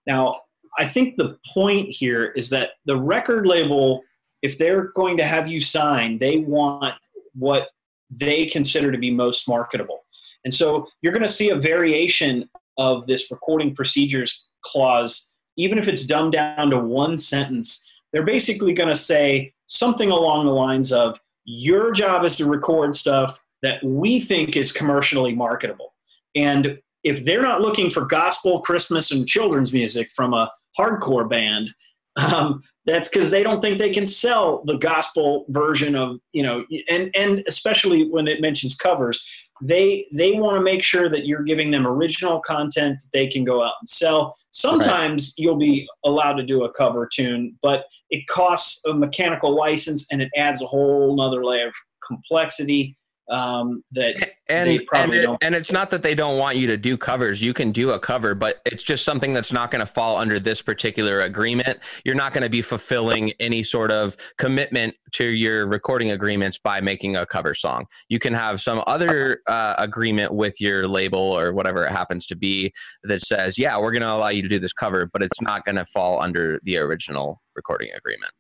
Now, 0.06 0.34
I 0.78 0.86
think 0.86 1.16
the 1.16 1.38
point 1.54 1.90
here 1.90 2.26
is 2.36 2.50
that 2.50 2.72
the 2.86 2.98
record 2.98 3.46
label, 3.46 4.02
if 4.42 4.58
they're 4.58 4.92
going 4.96 5.18
to 5.18 5.26
have 5.26 5.48
you 5.48 5.60
sign, 5.60 6.18
they 6.18 6.38
want 6.38 6.96
what 7.34 7.70
they 8.10 8.46
consider 8.46 8.92
to 8.92 8.98
be 8.98 9.12
most 9.12 9.48
marketable. 9.48 10.06
And 10.46 10.54
so 10.54 10.88
you're 11.02 11.14
going 11.14 11.24
to 11.24 11.30
see 11.30 11.50
a 11.50 11.56
variation 11.56 12.50
of 12.78 13.06
this 13.08 13.32
recording 13.32 13.74
procedures 13.76 14.48
clause, 14.64 15.36
even 15.58 15.78
if 15.78 15.88
it's 15.88 16.06
dumbed 16.06 16.34
down 16.34 16.70
to 16.72 16.80
one 16.80 17.18
sentence. 17.18 17.90
They're 18.12 18.24
basically 18.24 18.74
going 18.74 18.90
to 18.90 18.96
say 18.96 19.54
something 19.66 20.12
along 20.12 20.46
the 20.46 20.54
lines 20.54 20.92
of 20.92 21.20
Your 21.46 21.92
job 21.92 22.24
is 22.24 22.36
to 22.38 22.46
record 22.46 22.96
stuff 22.96 23.40
that 23.62 23.84
we 23.84 24.20
think 24.20 24.56
is 24.56 24.72
commercially 24.72 25.34
marketable. 25.34 25.94
And 26.36 26.80
if 27.04 27.26
they're 27.26 27.42
not 27.42 27.62
looking 27.62 27.90
for 27.90 28.06
gospel, 28.06 28.62
Christmas, 28.62 29.12
and 29.12 29.28
children's 29.28 29.74
music 29.74 30.10
from 30.12 30.34
a 30.34 30.52
hardcore 30.78 31.30
band, 31.30 31.72
um, 32.16 32.62
that's 32.86 33.10
because 33.10 33.32
they 33.32 33.44
don't 33.44 33.62
think 33.62 33.78
they 33.78 33.92
can 33.92 34.06
sell 34.06 34.64
the 34.66 34.78
gospel 34.78 35.46
version 35.50 35.96
of 35.96 36.18
you 36.32 36.44
know 36.44 36.66
and 36.90 37.10
and 37.16 37.44
especially 37.48 38.10
when 38.10 38.28
it 38.28 38.42
mentions 38.42 38.76
covers 38.76 39.28
they 39.62 40.06
they 40.14 40.34
want 40.34 40.58
to 40.58 40.64
make 40.64 40.84
sure 40.84 41.10
that 41.10 41.26
you're 41.26 41.44
giving 41.44 41.72
them 41.72 41.88
original 41.88 42.40
content 42.40 43.00
that 43.00 43.10
they 43.14 43.28
can 43.28 43.44
go 43.44 43.64
out 43.64 43.74
and 43.82 43.90
sell 43.90 44.36
sometimes 44.52 45.34
right. 45.38 45.44
you'll 45.44 45.58
be 45.58 45.88
allowed 46.04 46.34
to 46.34 46.46
do 46.46 46.64
a 46.64 46.74
cover 46.74 47.10
tune 47.12 47.56
but 47.62 47.86
it 48.10 48.28
costs 48.28 48.86
a 48.86 48.94
mechanical 48.94 49.56
license 49.56 50.12
and 50.12 50.22
it 50.22 50.30
adds 50.36 50.62
a 50.62 50.68
whole 50.68 51.16
nother 51.16 51.44
layer 51.44 51.68
of 51.68 51.74
complexity 52.06 52.96
um, 53.30 53.84
that 53.92 54.34
and, 54.50 54.70
they 54.70 54.80
probably 54.80 55.24
and, 55.24 55.34
it, 55.34 55.38
and 55.42 55.56
it's 55.56 55.72
not 55.72 55.90
that 55.92 56.04
they 56.04 56.14
don't 56.14 56.38
want 56.38 56.58
you 56.58 56.68
to 56.68 56.78
do 56.78 56.98
covers. 56.98 57.42
You 57.42 57.54
can 57.54 57.72
do 57.72 57.92
a 57.92 58.00
cover, 58.00 58.36
but 58.36 58.62
it's 58.66 58.84
just 58.84 59.06
something 59.06 59.34
that's 59.34 59.54
not 59.54 59.72
going 59.72 59.80
to 59.80 59.86
fall 59.86 60.18
under 60.18 60.40
this 60.40 60.62
particular 60.62 61.22
agreement. 61.22 61.80
You're 62.04 62.16
not 62.16 62.34
going 62.34 62.44
to 62.44 62.50
be 62.50 62.62
fulfilling 62.62 63.32
any 63.40 63.64
sort 63.64 63.92
of 63.92 64.18
commitment 64.38 64.96
to 65.14 65.26
your 65.26 65.68
recording 65.68 66.12
agreements 66.12 66.60
by 66.60 66.82
making 66.82 67.16
a 67.16 67.26
cover 67.26 67.56
song. 67.56 67.86
You 68.10 68.20
can 68.20 68.34
have 68.34 68.60
some 68.62 68.84
other 68.88 69.40
uh, 69.48 69.76
agreement 69.78 70.34
with 70.34 70.60
your 70.60 70.88
label 70.88 71.20
or 71.20 71.54
whatever 71.54 71.86
it 71.86 71.92
happens 71.92 72.26
to 72.28 72.36
be 72.36 72.74
that 73.04 73.22
says, 73.22 73.58
yeah, 73.58 73.78
we're 73.80 73.92
going 73.92 74.02
to 74.02 74.12
allow 74.12 74.30
you 74.30 74.42
to 74.42 74.50
do 74.50 74.60
this 74.60 74.74
cover, 74.74 75.10
but 75.12 75.24
it's 75.24 75.42
not 75.42 75.64
going 75.64 75.78
to 75.78 75.86
fall 75.86 76.22
under 76.22 76.60
the 76.64 76.78
original 76.78 77.42
recording 77.56 77.90
agreement. 77.96 78.32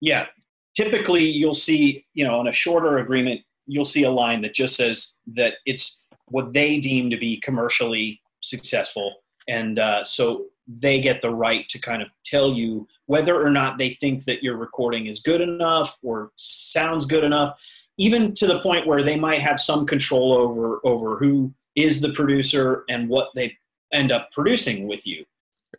Yeah. 0.00 0.26
Typically, 0.74 1.24
you'll 1.24 1.52
see, 1.52 2.06
you 2.14 2.24
know, 2.24 2.38
on 2.38 2.48
a 2.48 2.52
shorter 2.52 2.98
agreement, 2.98 3.42
you'll 3.70 3.84
see 3.84 4.04
a 4.04 4.10
line 4.10 4.42
that 4.42 4.54
just 4.54 4.76
says 4.76 5.18
that 5.26 5.54
it's 5.64 6.06
what 6.26 6.52
they 6.52 6.78
deem 6.78 7.10
to 7.10 7.16
be 7.16 7.38
commercially 7.40 8.20
successful. 8.40 9.16
And 9.48 9.78
uh, 9.78 10.04
so 10.04 10.46
they 10.66 11.00
get 11.00 11.22
the 11.22 11.34
right 11.34 11.68
to 11.68 11.78
kind 11.78 12.02
of 12.02 12.08
tell 12.24 12.52
you 12.52 12.86
whether 13.06 13.40
or 13.40 13.50
not 13.50 13.78
they 13.78 13.90
think 13.90 14.24
that 14.24 14.42
your 14.42 14.56
recording 14.56 15.06
is 15.06 15.20
good 15.20 15.40
enough 15.40 15.98
or 16.02 16.30
sounds 16.36 17.06
good 17.06 17.24
enough, 17.24 17.60
even 17.98 18.34
to 18.34 18.46
the 18.46 18.60
point 18.60 18.86
where 18.86 19.02
they 19.02 19.16
might 19.16 19.40
have 19.40 19.60
some 19.60 19.86
control 19.86 20.32
over 20.32 20.80
over 20.84 21.16
who 21.16 21.52
is 21.76 22.00
the 22.00 22.12
producer 22.12 22.84
and 22.88 23.08
what 23.08 23.28
they 23.34 23.56
end 23.92 24.12
up 24.12 24.30
producing 24.32 24.86
with 24.86 25.06
you 25.06 25.24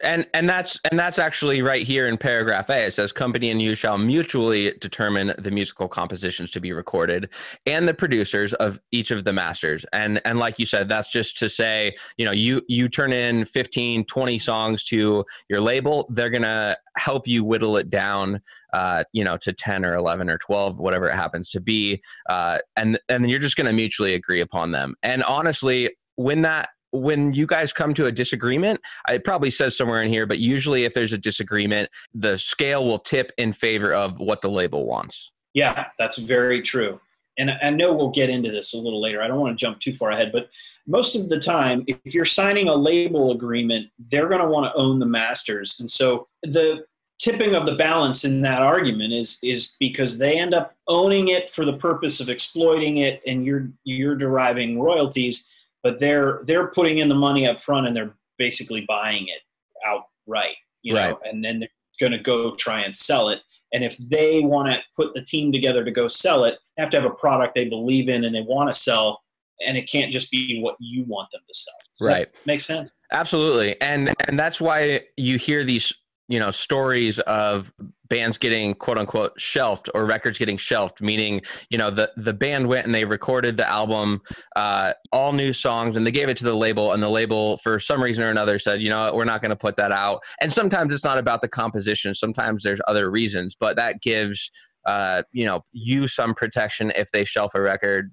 and 0.03 0.27
and 0.33 0.47
that's 0.47 0.79
and 0.89 0.99
that's 0.99 1.19
actually 1.19 1.61
right 1.61 1.81
here 1.81 2.07
in 2.07 2.17
paragraph 2.17 2.69
A. 2.69 2.85
It 2.85 2.93
says 2.93 3.11
company 3.11 3.49
and 3.49 3.61
you 3.61 3.75
shall 3.75 3.97
mutually 3.97 4.73
determine 4.79 5.33
the 5.37 5.51
musical 5.51 5.87
compositions 5.87 6.51
to 6.51 6.59
be 6.59 6.71
recorded 6.73 7.29
and 7.65 7.87
the 7.87 7.93
producers 7.93 8.53
of 8.55 8.79
each 8.91 9.11
of 9.11 9.23
the 9.23 9.33
masters. 9.33 9.85
And 9.93 10.21
and 10.25 10.39
like 10.39 10.59
you 10.59 10.65
said, 10.65 10.89
that's 10.89 11.11
just 11.11 11.37
to 11.39 11.49
say, 11.49 11.95
you 12.17 12.25
know, 12.25 12.31
you 12.31 12.61
you 12.67 12.89
turn 12.89 13.13
in 13.13 13.45
15, 13.45 14.05
20 14.05 14.39
songs 14.39 14.83
to 14.85 15.25
your 15.49 15.61
label, 15.61 16.07
they're 16.09 16.29
gonna 16.29 16.77
help 16.97 17.27
you 17.27 17.43
whittle 17.43 17.77
it 17.77 17.89
down 17.89 18.41
uh, 18.73 19.03
you 19.13 19.23
know, 19.23 19.37
to 19.37 19.53
10 19.53 19.85
or 19.85 19.95
11 19.95 20.29
or 20.29 20.37
12, 20.37 20.79
whatever 20.79 21.07
it 21.07 21.15
happens 21.15 21.49
to 21.49 21.59
be. 21.59 22.01
Uh, 22.29 22.59
and 22.75 22.99
and 23.09 23.23
then 23.23 23.29
you're 23.29 23.39
just 23.39 23.55
gonna 23.55 23.73
mutually 23.73 24.13
agree 24.13 24.41
upon 24.41 24.71
them. 24.71 24.95
And 25.03 25.23
honestly, 25.23 25.95
when 26.15 26.41
that 26.41 26.69
when 26.91 27.33
you 27.33 27.47
guys 27.47 27.73
come 27.73 27.93
to 27.95 28.05
a 28.05 28.11
disagreement, 28.11 28.79
uh, 29.09 29.13
it 29.13 29.23
probably 29.23 29.49
says 29.49 29.75
somewhere 29.75 30.01
in 30.01 30.09
here, 30.09 30.25
but 30.25 30.39
usually 30.39 30.85
if 30.85 30.93
there's 30.93 31.13
a 31.13 31.17
disagreement, 31.17 31.89
the 32.13 32.37
scale 32.37 32.85
will 32.85 32.99
tip 32.99 33.31
in 33.37 33.53
favor 33.53 33.93
of 33.93 34.19
what 34.19 34.41
the 34.41 34.49
label 34.49 34.87
wants. 34.87 35.31
Yeah, 35.53 35.87
that's 35.97 36.17
very 36.17 36.61
true. 36.61 36.99
And 37.37 37.51
I 37.51 37.69
know 37.69 37.93
we'll 37.93 38.11
get 38.11 38.29
into 38.29 38.51
this 38.51 38.73
a 38.73 38.77
little 38.77 39.01
later. 39.01 39.21
I 39.21 39.27
don't 39.27 39.39
want 39.39 39.57
to 39.57 39.65
jump 39.65 39.79
too 39.79 39.93
far 39.93 40.11
ahead, 40.11 40.31
but 40.31 40.49
most 40.85 41.15
of 41.15 41.29
the 41.29 41.39
time, 41.39 41.83
if 41.87 42.13
you're 42.13 42.25
signing 42.25 42.67
a 42.67 42.75
label 42.75 43.31
agreement, 43.31 43.87
they're 43.97 44.27
going 44.27 44.41
to 44.41 44.47
want 44.47 44.65
to 44.65 44.79
own 44.79 44.99
the 44.99 45.05
masters. 45.05 45.79
And 45.79 45.89
so 45.89 46.27
the 46.43 46.85
tipping 47.21 47.55
of 47.55 47.65
the 47.65 47.75
balance 47.75 48.25
in 48.25 48.41
that 48.41 48.61
argument 48.61 49.13
is 49.13 49.39
is 49.43 49.75
because 49.79 50.17
they 50.17 50.39
end 50.39 50.53
up 50.53 50.73
owning 50.87 51.27
it 51.27 51.49
for 51.49 51.63
the 51.63 51.77
purpose 51.77 52.19
of 52.19 52.29
exploiting 52.29 52.97
it 52.97 53.21
and 53.27 53.45
you're 53.45 53.69
you're 53.83 54.15
deriving 54.15 54.81
royalties 54.81 55.53
but 55.83 55.99
they're 55.99 56.41
they're 56.45 56.67
putting 56.67 56.99
in 56.99 57.09
the 57.09 57.15
money 57.15 57.47
up 57.47 57.59
front 57.59 57.87
and 57.87 57.95
they're 57.95 58.13
basically 58.37 58.85
buying 58.87 59.27
it 59.27 59.41
outright 59.85 60.55
you 60.81 60.93
know 60.93 61.19
and 61.25 61.43
then 61.43 61.59
they're 61.59 61.69
going 62.01 62.11
to 62.11 62.17
go 62.17 62.53
try 62.55 62.81
and 62.81 62.93
sell 62.93 63.29
it. 63.29 63.41
And 63.73 63.85
if 63.85 63.97
they 63.97 64.41
want 64.41 64.69
to 64.69 64.81
put 64.95 65.13
the 65.13 65.21
team 65.21 65.51
together 65.53 65.85
to 65.85 65.91
go 65.91 66.09
sell 66.09 66.43
it 66.43 66.57
they 66.75 66.83
have 66.83 66.89
to 66.89 66.99
have 66.99 67.09
a 67.09 67.13
product 67.13 67.53
they 67.53 67.65
believe 67.65 68.09
in 68.09 68.25
and 68.25 68.35
they 68.35 68.41
want 68.41 68.69
to 68.69 68.77
sell 68.77 69.21
and 69.65 69.77
it 69.77 69.89
can't 69.89 70.11
just 70.11 70.31
be 70.31 70.59
what 70.59 70.75
you 70.79 71.05
want 71.05 71.29
them 71.31 71.41
to 71.47 71.53
sell. 71.53 71.73
Does 71.99 72.07
right. 72.07 72.27
makes 72.45 72.65
sense? 72.65 72.91
Absolutely. 73.11 73.79
And 73.79 74.13
and 74.27 74.37
that's 74.37 74.59
why 74.59 75.03
you 75.15 75.37
hear 75.37 75.63
these 75.63 75.93
you 76.31 76.39
know 76.39 76.49
stories 76.49 77.19
of 77.19 77.73
bands 78.07 78.37
getting 78.37 78.73
quote 78.73 78.97
unquote 78.97 79.33
shelved 79.39 79.89
or 79.93 80.05
records 80.05 80.37
getting 80.37 80.57
shelved 80.57 81.01
meaning 81.01 81.41
you 81.69 81.77
know 81.77 81.91
the 81.91 82.11
the 82.17 82.33
band 82.33 82.67
went 82.67 82.85
and 82.85 82.95
they 82.95 83.05
recorded 83.05 83.57
the 83.57 83.69
album 83.69 84.21
uh, 84.55 84.93
all 85.11 85.33
new 85.33 85.51
songs 85.53 85.97
and 85.97 86.07
they 86.07 86.11
gave 86.11 86.29
it 86.29 86.37
to 86.37 86.43
the 86.43 86.55
label 86.55 86.93
and 86.93 87.03
the 87.03 87.09
label 87.09 87.57
for 87.57 87.79
some 87.79 88.01
reason 88.01 88.23
or 88.23 88.29
another 88.29 88.57
said 88.57 88.81
you 88.81 88.89
know 88.89 89.13
we're 89.13 89.25
not 89.25 89.41
going 89.41 89.49
to 89.49 89.55
put 89.55 89.75
that 89.75 89.91
out. 89.91 90.21
And 90.39 90.51
sometimes 90.51 90.93
it's 90.93 91.03
not 91.03 91.17
about 91.17 91.41
the 91.41 91.47
composition. 91.47 92.15
Sometimes 92.15 92.63
there's 92.63 92.81
other 92.87 93.11
reasons 93.11 93.55
but 93.59 93.75
that 93.75 94.01
gives 94.01 94.51
uh, 94.85 95.23
you 95.31 95.45
know 95.45 95.63
you 95.73 96.07
some 96.07 96.33
protection 96.33 96.91
if 96.95 97.11
they 97.11 97.23
shelf 97.23 97.53
a 97.55 97.61
record 97.61 98.11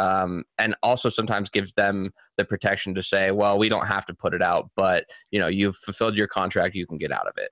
um, 0.00 0.44
and 0.58 0.74
also 0.82 1.10
sometimes 1.10 1.50
gives 1.50 1.74
them 1.74 2.10
the 2.38 2.44
protection 2.44 2.94
to 2.94 3.02
say, 3.02 3.30
well, 3.30 3.58
we 3.58 3.68
don't 3.68 3.86
have 3.86 4.06
to 4.06 4.14
put 4.14 4.32
it 4.32 4.42
out, 4.42 4.70
but 4.74 5.04
you 5.30 5.38
know, 5.38 5.46
you've 5.46 5.76
fulfilled 5.76 6.16
your 6.16 6.26
contract, 6.26 6.74
you 6.74 6.86
can 6.86 6.96
get 6.98 7.12
out 7.12 7.26
of 7.26 7.34
it. 7.36 7.50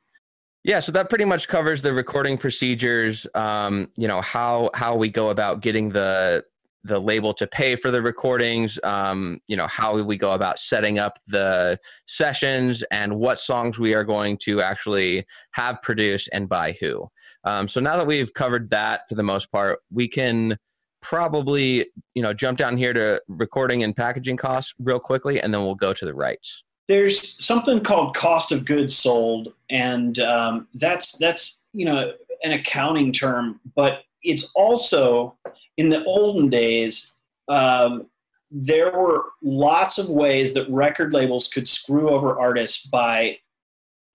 Yeah, 0.64 0.80
so 0.80 0.90
that 0.92 1.08
pretty 1.08 1.24
much 1.24 1.46
covers 1.46 1.82
the 1.82 1.92
recording 1.92 2.37
procedures. 2.37 3.26
Um, 3.34 3.90
you 3.96 4.08
know 4.08 4.20
how 4.20 4.70
how 4.74 4.96
we 4.96 5.08
go 5.08 5.30
about 5.30 5.61
getting 5.61 5.90
the 5.90 6.44
the 6.84 6.98
label 6.98 7.32
to 7.34 7.46
pay 7.46 7.76
for 7.76 7.90
the 7.90 8.02
recordings. 8.02 8.78
Um, 8.82 9.40
you 9.46 9.56
know 9.56 9.66
how 9.66 10.02
we 10.02 10.16
go 10.16 10.32
about 10.32 10.58
setting 10.58 10.98
up 10.98 11.20
the 11.26 11.78
sessions 12.06 12.82
and 12.90 13.16
what 13.16 13.38
songs 13.38 13.78
we 13.78 13.94
are 13.94 14.04
going 14.04 14.37
to 14.38 14.61
actually 14.61 15.24
have 15.52 15.80
produced 15.82 16.28
and 16.32 16.48
by 16.48 16.76
who. 16.80 17.08
Um, 17.44 17.68
so 17.68 17.80
now 17.80 17.96
that 17.96 18.06
we've 18.06 18.34
covered 18.34 18.70
that 18.70 19.02
for 19.08 19.14
the 19.14 19.22
most 19.22 19.52
part, 19.52 19.78
we 19.92 20.08
can 20.08 20.58
probably 21.00 21.87
you 22.14 22.22
know 22.22 22.32
jump 22.32 22.58
down 22.58 22.76
here 22.76 22.92
to 22.92 23.20
recording 23.28 23.82
and 23.82 23.96
packaging 23.96 24.37
costs 24.37 24.74
real 24.78 24.98
quickly 24.98 25.40
and 25.40 25.52
then 25.52 25.62
we'll 25.62 25.74
go 25.74 25.92
to 25.92 26.04
the 26.04 26.14
rights. 26.14 26.64
There's 26.87 27.44
something 27.44 27.82
called 27.82 28.16
cost 28.16 28.50
of 28.50 28.64
goods 28.64 28.96
sold 28.96 29.52
and 29.70 30.18
um, 30.20 30.68
that's 30.74 31.18
that's 31.18 31.64
you 31.72 31.84
know 31.84 32.12
an 32.42 32.52
accounting 32.52 33.12
term 33.12 33.61
but 33.74 34.02
it's 34.22 34.52
also 34.54 35.37
in 35.76 35.88
the 35.88 36.04
olden 36.04 36.48
days 36.48 37.16
um, 37.48 38.06
there 38.50 38.90
were 38.92 39.24
lots 39.42 39.98
of 39.98 40.08
ways 40.08 40.54
that 40.54 40.68
record 40.70 41.12
labels 41.12 41.48
could 41.48 41.68
screw 41.68 42.08
over 42.08 42.38
artists 42.38 42.87
by 42.87 43.38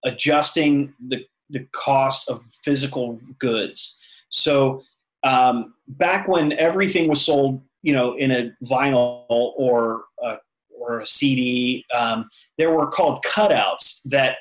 adjusting 0.04 0.94
the 1.08 1.26
the 1.50 1.68
cost 1.72 2.30
of 2.30 2.44
physical 2.52 3.20
goods. 3.38 4.02
So 4.30 4.84
um, 5.24 5.74
back 5.88 6.28
when 6.28 6.54
everything 6.54 7.08
was 7.08 7.26
sold, 7.26 7.62
you 7.82 7.94
know, 7.94 8.14
in 8.16 8.32
a 8.32 8.52
vinyl 8.66 9.26
or 9.30 10.06
a, 10.22 10.38
or 10.78 11.00
a 11.00 11.08
CD, 11.08 11.86
um, 11.98 12.30
there 12.58 12.72
were 12.72 12.88
called 12.88 13.24
cutouts 13.24 14.02
that 14.06 14.38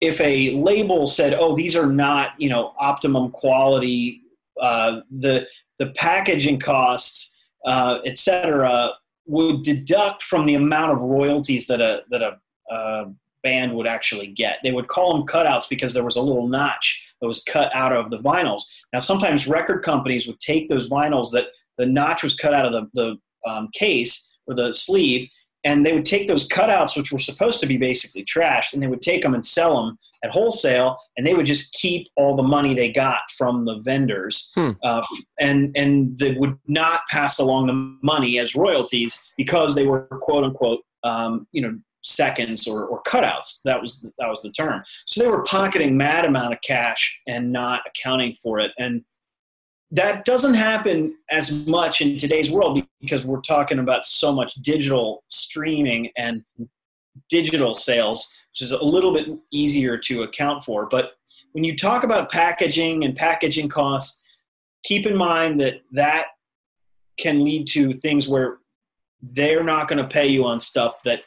if 0.00 0.20
a 0.20 0.50
label 0.50 1.06
said, 1.06 1.34
"Oh, 1.38 1.54
these 1.54 1.74
are 1.76 1.86
not, 1.86 2.32
you 2.38 2.48
know, 2.48 2.72
optimum 2.78 3.30
quality," 3.30 4.22
uh, 4.60 5.00
the 5.10 5.46
the 5.78 5.90
packaging 5.92 6.60
costs, 6.60 7.36
uh, 7.66 7.98
etc., 8.04 8.92
would 9.26 9.62
deduct 9.62 10.22
from 10.22 10.46
the 10.46 10.54
amount 10.54 10.92
of 10.92 11.00
royalties 11.00 11.66
that 11.66 11.80
a 11.80 12.02
that 12.10 12.22
a, 12.22 12.38
a 12.70 13.12
band 13.44 13.74
would 13.74 13.86
actually 13.86 14.26
get. 14.26 14.58
They 14.64 14.72
would 14.72 14.88
call 14.88 15.16
them 15.16 15.26
cutouts 15.26 15.68
because 15.68 15.94
there 15.94 16.04
was 16.04 16.16
a 16.16 16.22
little 16.22 16.48
notch 16.48 17.14
that 17.20 17.28
was 17.28 17.44
cut 17.44 17.74
out 17.76 17.92
of 17.92 18.10
the 18.10 18.18
vinyls. 18.18 18.62
Now, 18.92 18.98
sometimes 18.98 19.46
record 19.46 19.84
companies 19.84 20.26
would 20.26 20.40
take 20.40 20.68
those 20.68 20.90
vinyls 20.90 21.30
that 21.30 21.46
the 21.78 21.86
notch 21.86 22.24
was 22.24 22.34
cut 22.34 22.54
out 22.54 22.66
of 22.66 22.72
the, 22.72 22.88
the 22.94 23.48
um, 23.48 23.68
case 23.72 24.38
or 24.46 24.54
the 24.54 24.74
sleeve, 24.74 25.28
and 25.64 25.84
they 25.84 25.92
would 25.92 26.04
take 26.04 26.28
those 26.28 26.48
cutouts, 26.48 26.96
which 26.96 27.12
were 27.12 27.18
supposed 27.18 27.60
to 27.60 27.66
be 27.66 27.76
basically 27.76 28.24
trashed, 28.24 28.72
and 28.72 28.82
they 28.82 28.86
would 28.86 29.00
take 29.00 29.22
them 29.22 29.34
and 29.34 29.44
sell 29.44 29.82
them 29.82 29.98
at 30.22 30.30
wholesale, 30.30 30.98
and 31.16 31.26
they 31.26 31.34
would 31.34 31.46
just 31.46 31.72
keep 31.74 32.06
all 32.16 32.36
the 32.36 32.42
money 32.42 32.74
they 32.74 32.90
got 32.90 33.20
from 33.36 33.64
the 33.64 33.78
vendors, 33.80 34.50
hmm. 34.54 34.72
uh, 34.82 35.04
and 35.40 35.74
and 35.76 36.18
they 36.18 36.32
would 36.34 36.58
not 36.66 37.00
pass 37.10 37.38
along 37.38 37.66
the 37.66 37.98
money 38.02 38.38
as 38.38 38.54
royalties 38.54 39.32
because 39.36 39.74
they 39.74 39.86
were 39.86 40.06
quote 40.20 40.44
unquote, 40.44 40.80
um, 41.02 41.46
you 41.52 41.62
know, 41.62 41.78
seconds 42.04 42.68
or, 42.68 42.84
or 42.84 43.02
cutouts. 43.02 43.62
That 43.64 43.80
was 43.80 44.06
that 44.18 44.28
was 44.28 44.42
the 44.42 44.52
term. 44.52 44.82
So 45.06 45.22
they 45.22 45.30
were 45.30 45.42
pocketing 45.42 45.96
mad 45.96 46.24
amount 46.24 46.52
of 46.52 46.60
cash 46.60 47.20
and 47.26 47.50
not 47.50 47.82
accounting 47.86 48.34
for 48.34 48.58
it. 48.60 48.70
And 48.78 49.04
that 49.90 50.24
doesn't 50.24 50.54
happen 50.54 51.16
as 51.30 51.66
much 51.66 52.00
in 52.00 52.16
today's 52.16 52.50
world 52.50 52.84
because 53.00 53.24
we're 53.24 53.40
talking 53.40 53.78
about 53.78 54.04
so 54.06 54.32
much 54.32 54.54
digital 54.56 55.24
streaming 55.28 56.10
and 56.16 56.44
digital 57.28 57.74
sales, 57.74 58.34
which 58.50 58.62
is 58.62 58.72
a 58.72 58.84
little 58.84 59.12
bit 59.12 59.28
easier 59.50 59.96
to 59.96 60.22
account 60.22 60.64
for. 60.64 60.86
But 60.86 61.12
when 61.52 61.64
you 61.64 61.76
talk 61.76 62.02
about 62.02 62.30
packaging 62.30 63.04
and 63.04 63.14
packaging 63.14 63.68
costs, 63.68 64.26
keep 64.84 65.06
in 65.06 65.16
mind 65.16 65.60
that 65.60 65.82
that 65.92 66.26
can 67.18 67.44
lead 67.44 67.66
to 67.68 67.94
things 67.94 68.28
where 68.28 68.58
they're 69.22 69.64
not 69.64 69.88
going 69.88 70.02
to 70.02 70.08
pay 70.08 70.26
you 70.26 70.44
on 70.44 70.60
stuff 70.60 71.02
that 71.04 71.20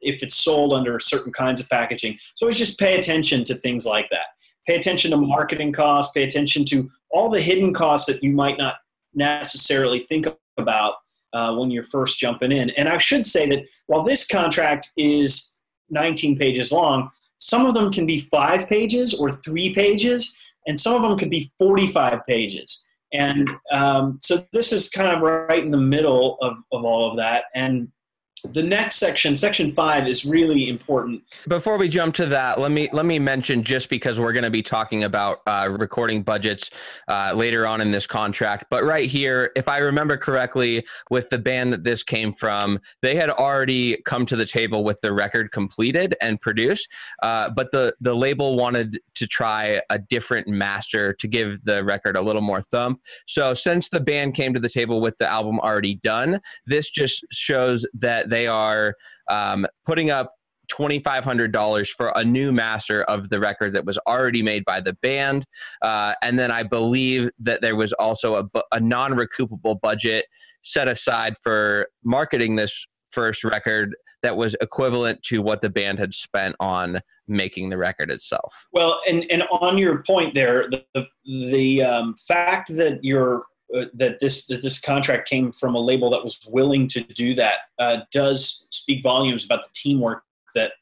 if 0.00 0.22
it's 0.22 0.36
sold 0.36 0.72
under 0.72 0.98
certain 1.00 1.32
kinds 1.32 1.60
of 1.60 1.68
packaging. 1.68 2.18
So 2.34 2.46
always 2.46 2.58
just 2.58 2.78
pay 2.78 2.98
attention 2.98 3.44
to 3.44 3.54
things 3.54 3.86
like 3.86 4.08
that. 4.10 4.26
Pay 4.66 4.76
attention 4.76 5.10
to 5.12 5.16
marketing 5.16 5.72
costs, 5.72 6.12
pay 6.12 6.22
attention 6.22 6.64
to 6.66 6.90
all 7.10 7.30
the 7.30 7.40
hidden 7.40 7.72
costs 7.72 8.06
that 8.06 8.22
you 8.22 8.32
might 8.32 8.58
not 8.58 8.76
necessarily 9.14 10.00
think 10.08 10.26
about 10.58 10.94
uh, 11.32 11.54
when 11.56 11.70
you're 11.70 11.82
first 11.82 12.18
jumping 12.18 12.52
in. 12.52 12.70
And 12.70 12.88
I 12.88 12.98
should 12.98 13.24
say 13.24 13.48
that 13.48 13.64
while 13.86 14.02
this 14.02 14.26
contract 14.26 14.92
is 14.96 15.58
19 15.90 16.38
pages 16.38 16.72
long, 16.72 17.10
some 17.38 17.66
of 17.66 17.74
them 17.74 17.92
can 17.92 18.06
be 18.06 18.18
five 18.18 18.68
pages 18.68 19.14
or 19.14 19.30
three 19.30 19.72
pages, 19.72 20.36
and 20.66 20.78
some 20.78 20.94
of 20.94 21.02
them 21.02 21.18
could 21.18 21.30
be 21.30 21.50
45 21.58 22.24
pages. 22.26 22.88
And 23.12 23.48
um, 23.70 24.18
so 24.20 24.38
this 24.52 24.72
is 24.72 24.90
kind 24.90 25.14
of 25.14 25.22
right 25.22 25.62
in 25.62 25.70
the 25.70 25.78
middle 25.78 26.36
of, 26.40 26.58
of 26.72 26.84
all 26.84 27.08
of 27.08 27.16
that. 27.16 27.44
And 27.54 27.90
the 28.42 28.62
next 28.62 28.96
section 28.96 29.36
section 29.36 29.74
five 29.74 30.06
is 30.06 30.24
really 30.24 30.68
important. 30.68 31.22
Before 31.46 31.76
we 31.76 31.88
jump 31.88 32.14
to 32.16 32.26
that 32.26 32.58
let 32.58 32.70
me 32.70 32.88
let 32.92 33.06
me 33.06 33.18
mention 33.18 33.62
just 33.62 33.88
because 33.88 34.18
we're 34.18 34.32
going 34.32 34.44
to 34.44 34.50
be 34.50 34.62
talking 34.62 35.04
about 35.04 35.40
uh, 35.46 35.68
recording 35.70 36.22
budgets 36.22 36.70
uh, 37.08 37.32
later 37.34 37.66
on 37.66 37.80
in 37.80 37.90
this 37.90 38.06
contract 38.06 38.66
but 38.70 38.84
right 38.84 39.08
here 39.08 39.50
if 39.56 39.68
i 39.68 39.78
remember 39.78 40.16
correctly 40.16 40.84
with 41.10 41.28
the 41.28 41.38
band 41.38 41.72
that 41.72 41.84
this 41.84 42.02
came 42.02 42.32
from 42.32 42.78
they 43.02 43.14
had 43.14 43.30
already 43.30 44.00
come 44.04 44.26
to 44.26 44.36
the 44.36 44.44
table 44.44 44.84
with 44.84 45.00
the 45.00 45.12
record 45.12 45.52
completed 45.52 46.14
and 46.20 46.40
produced 46.40 46.88
uh, 47.22 47.48
but 47.50 47.70
the 47.72 47.94
the 48.00 48.14
label 48.14 48.56
wanted 48.56 49.00
to 49.14 49.26
try 49.26 49.80
a 49.90 49.98
different 49.98 50.46
master 50.48 51.12
to 51.12 51.28
give 51.28 51.64
the 51.64 51.82
record 51.84 52.16
a 52.16 52.22
little 52.22 52.42
more 52.42 52.62
thump. 52.62 53.00
So 53.26 53.52
since 53.52 53.88
the 53.88 54.00
band 54.00 54.34
came 54.34 54.54
to 54.54 54.60
the 54.60 54.68
table 54.68 55.00
with 55.00 55.16
the 55.18 55.28
album 55.28 55.58
already 55.60 55.96
done 55.96 56.40
this 56.66 56.90
just 56.90 57.24
shows 57.30 57.86
that 57.94 58.27
they 58.28 58.46
are 58.46 58.94
um, 59.28 59.66
putting 59.84 60.10
up 60.10 60.30
$2,500 60.70 61.88
for 61.88 62.12
a 62.14 62.24
new 62.24 62.52
master 62.52 63.02
of 63.04 63.30
the 63.30 63.40
record 63.40 63.72
that 63.72 63.84
was 63.84 63.98
already 64.06 64.42
made 64.42 64.64
by 64.64 64.80
the 64.80 64.92
band. 64.94 65.44
Uh, 65.82 66.14
and 66.22 66.38
then 66.38 66.50
I 66.50 66.62
believe 66.62 67.30
that 67.38 67.62
there 67.62 67.76
was 67.76 67.92
also 67.94 68.48
a, 68.54 68.60
a 68.72 68.80
non 68.80 69.12
recoupable 69.12 69.80
budget 69.80 70.26
set 70.62 70.88
aside 70.88 71.34
for 71.42 71.88
marketing 72.04 72.56
this 72.56 72.86
first 73.10 73.44
record 73.44 73.94
that 74.22 74.36
was 74.36 74.54
equivalent 74.60 75.22
to 75.22 75.40
what 75.40 75.60
the 75.60 75.70
band 75.70 75.98
had 75.98 76.12
spent 76.12 76.54
on 76.60 77.00
making 77.28 77.70
the 77.70 77.76
record 77.76 78.10
itself. 78.10 78.66
Well, 78.72 79.00
and, 79.08 79.24
and 79.30 79.44
on 79.50 79.78
your 79.78 80.02
point 80.02 80.34
there, 80.34 80.68
the, 80.68 80.84
the, 80.94 81.06
the 81.24 81.82
um, 81.82 82.14
fact 82.26 82.74
that 82.76 83.00
you're 83.02 83.44
uh, 83.74 83.84
that 83.94 84.18
this 84.18 84.46
that 84.46 84.62
this 84.62 84.80
contract 84.80 85.28
came 85.28 85.52
from 85.52 85.74
a 85.74 85.80
label 85.80 86.10
that 86.10 86.24
was 86.24 86.40
willing 86.50 86.88
to 86.88 87.02
do 87.02 87.34
that 87.34 87.58
uh, 87.78 87.98
does 88.10 88.66
speak 88.70 89.02
volumes 89.02 89.44
about 89.44 89.62
the 89.62 89.68
teamwork 89.74 90.22
that 90.54 90.72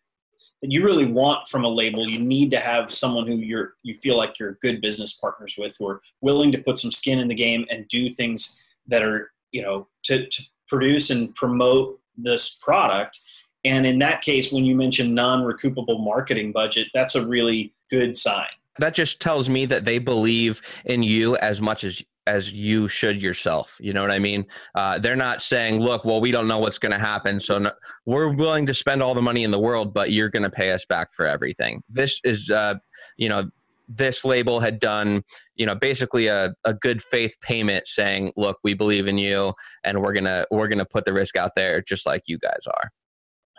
that 0.62 0.72
you 0.72 0.84
really 0.84 1.06
want 1.06 1.48
from 1.48 1.64
a 1.64 1.68
label. 1.68 2.08
You 2.08 2.20
need 2.20 2.50
to 2.52 2.60
have 2.60 2.92
someone 2.92 3.26
who 3.26 3.36
you're 3.36 3.74
you 3.82 3.94
feel 3.94 4.16
like 4.16 4.38
you're 4.38 4.58
good 4.62 4.80
business 4.80 5.18
partners 5.18 5.56
with, 5.58 5.76
who 5.78 5.88
are 5.88 6.00
willing 6.20 6.52
to 6.52 6.58
put 6.58 6.78
some 6.78 6.92
skin 6.92 7.18
in 7.18 7.28
the 7.28 7.34
game 7.34 7.66
and 7.70 7.88
do 7.88 8.08
things 8.08 8.62
that 8.86 9.02
are 9.02 9.32
you 9.52 9.62
know 9.62 9.88
to, 10.04 10.26
to 10.26 10.42
produce 10.68 11.10
and 11.10 11.34
promote 11.34 12.00
this 12.16 12.58
product. 12.62 13.18
And 13.64 13.84
in 13.84 13.98
that 13.98 14.22
case, 14.22 14.52
when 14.52 14.64
you 14.64 14.76
mention 14.76 15.12
non-recoupable 15.12 15.98
marketing 16.04 16.52
budget, 16.52 16.86
that's 16.94 17.16
a 17.16 17.26
really 17.26 17.74
good 17.90 18.16
sign. 18.16 18.46
That 18.78 18.94
just 18.94 19.20
tells 19.20 19.48
me 19.48 19.66
that 19.66 19.84
they 19.84 19.98
believe 19.98 20.62
in 20.84 21.02
you 21.02 21.36
as 21.38 21.60
much 21.60 21.82
as 21.82 22.02
as 22.26 22.52
you 22.52 22.88
should 22.88 23.22
yourself. 23.22 23.76
You 23.80 23.92
know 23.92 24.02
what 24.02 24.10
I 24.10 24.18
mean? 24.18 24.46
Uh, 24.74 24.98
they're 24.98 25.16
not 25.16 25.42
saying, 25.42 25.80
look, 25.80 26.04
well, 26.04 26.20
we 26.20 26.30
don't 26.30 26.48
know 26.48 26.58
what's 26.58 26.78
going 26.78 26.92
to 26.92 26.98
happen. 26.98 27.40
So 27.40 27.58
no, 27.58 27.72
we're 28.04 28.28
willing 28.28 28.66
to 28.66 28.74
spend 28.74 29.02
all 29.02 29.14
the 29.14 29.22
money 29.22 29.44
in 29.44 29.50
the 29.50 29.58
world, 29.58 29.94
but 29.94 30.10
you're 30.10 30.30
going 30.30 30.42
to 30.42 30.50
pay 30.50 30.72
us 30.72 30.84
back 30.84 31.14
for 31.14 31.26
everything. 31.26 31.82
This 31.88 32.20
is, 32.24 32.50
uh, 32.50 32.74
you 33.16 33.28
know, 33.28 33.50
this 33.88 34.24
label 34.24 34.58
had 34.58 34.80
done, 34.80 35.22
you 35.54 35.64
know, 35.64 35.74
basically 35.74 36.26
a, 36.26 36.52
a 36.64 36.74
good 36.74 37.00
faith 37.00 37.36
payment 37.40 37.86
saying, 37.86 38.32
look, 38.36 38.58
we 38.64 38.74
believe 38.74 39.06
in 39.06 39.16
you 39.16 39.52
and 39.84 40.02
we're 40.02 40.12
going 40.12 40.24
to, 40.24 40.46
we're 40.50 40.68
going 40.68 40.78
to 40.78 40.84
put 40.84 41.04
the 41.04 41.12
risk 41.12 41.36
out 41.36 41.52
there 41.54 41.80
just 41.82 42.04
like 42.04 42.22
you 42.26 42.38
guys 42.38 42.66
are. 42.66 42.90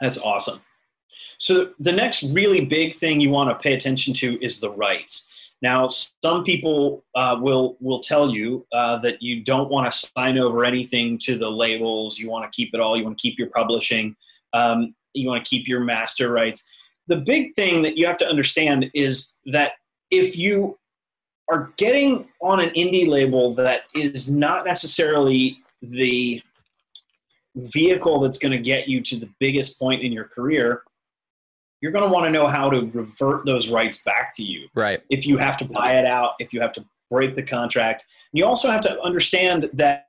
That's 0.02 0.22
awesome. 0.22 0.60
So 1.38 1.72
the 1.80 1.92
next 1.92 2.24
really 2.34 2.66
big 2.66 2.94
thing 2.94 3.22
you 3.22 3.30
want 3.30 3.50
to 3.50 3.56
pay 3.56 3.74
attention 3.74 4.14
to 4.16 4.44
is 4.44 4.60
the 4.60 4.72
rights. 4.72 5.34
Now, 5.62 5.88
some 5.88 6.44
people 6.44 7.04
uh, 7.16 7.38
will 7.42 7.78
will 7.80 8.00
tell 8.00 8.30
you 8.30 8.66
uh, 8.72 8.98
that 8.98 9.22
you 9.22 9.44
don't 9.44 9.72
want 9.72 9.92
to 9.92 10.10
sign 10.16 10.38
over 10.38 10.64
anything 10.64 11.18
to 11.24 11.38
the 11.38 11.50
labels. 11.50 12.20
You 12.20 12.30
want 12.30 12.52
to 12.52 12.56
keep 12.56 12.74
it 12.74 12.80
all. 12.80 12.96
You 12.96 13.04
want 13.04 13.18
to 13.18 13.22
keep 13.22 13.40
your 13.40 13.50
publishing. 13.50 14.16
Um, 14.54 14.94
you 15.14 15.28
want 15.28 15.44
to 15.44 15.50
keep 15.50 15.68
your 15.68 15.80
master 15.80 16.32
rights. 16.32 16.72
The 17.08 17.18
big 17.18 17.56
thing 17.56 17.82
that 17.84 17.98
you 17.98 18.06
have 18.06 18.18
to 18.18 18.28
understand 18.28 18.92
is 18.94 19.38
that 19.48 19.74
if 20.12 20.38
you 20.38 20.78
are 21.50 21.74
getting 21.78 22.30
on 22.42 22.60
an 22.60 22.70
indie 22.70 23.08
label 23.08 23.54
that 23.56 23.84
is 23.96 24.32
not 24.32 24.66
necessarily 24.66 25.58
the 25.82 26.42
vehicle 27.56 28.20
that's 28.20 28.38
going 28.38 28.52
to 28.52 28.58
get 28.58 28.88
you 28.88 29.02
to 29.02 29.18
the 29.18 29.30
biggest 29.40 29.80
point 29.80 30.02
in 30.02 30.12
your 30.12 30.26
career, 30.26 30.84
you're 31.82 31.92
going 31.92 32.06
to 32.06 32.12
want 32.12 32.26
to 32.26 32.32
know 32.32 32.48
how 32.48 32.70
to 32.70 32.90
revert 32.94 33.46
those 33.46 33.70
rights 33.70 34.04
back 34.04 34.34
to 34.36 34.44
you. 34.44 34.68
Right. 34.74 35.02
If 35.10 35.28
you 35.28 35.38
have 35.38 35.58
to 35.58 35.66
buy 35.66 35.94
it 35.94 36.06
out, 36.06 36.34
if 36.40 36.54
you 36.54 36.62
have 36.62 36.74
to 36.74 36.86
break 37.10 37.34
the 37.34 37.44
contract. 37.44 38.06
You 38.34 38.46
also 38.46 38.70
have 38.70 38.82
to 38.82 39.02
understand 39.02 39.70
that 39.74 40.08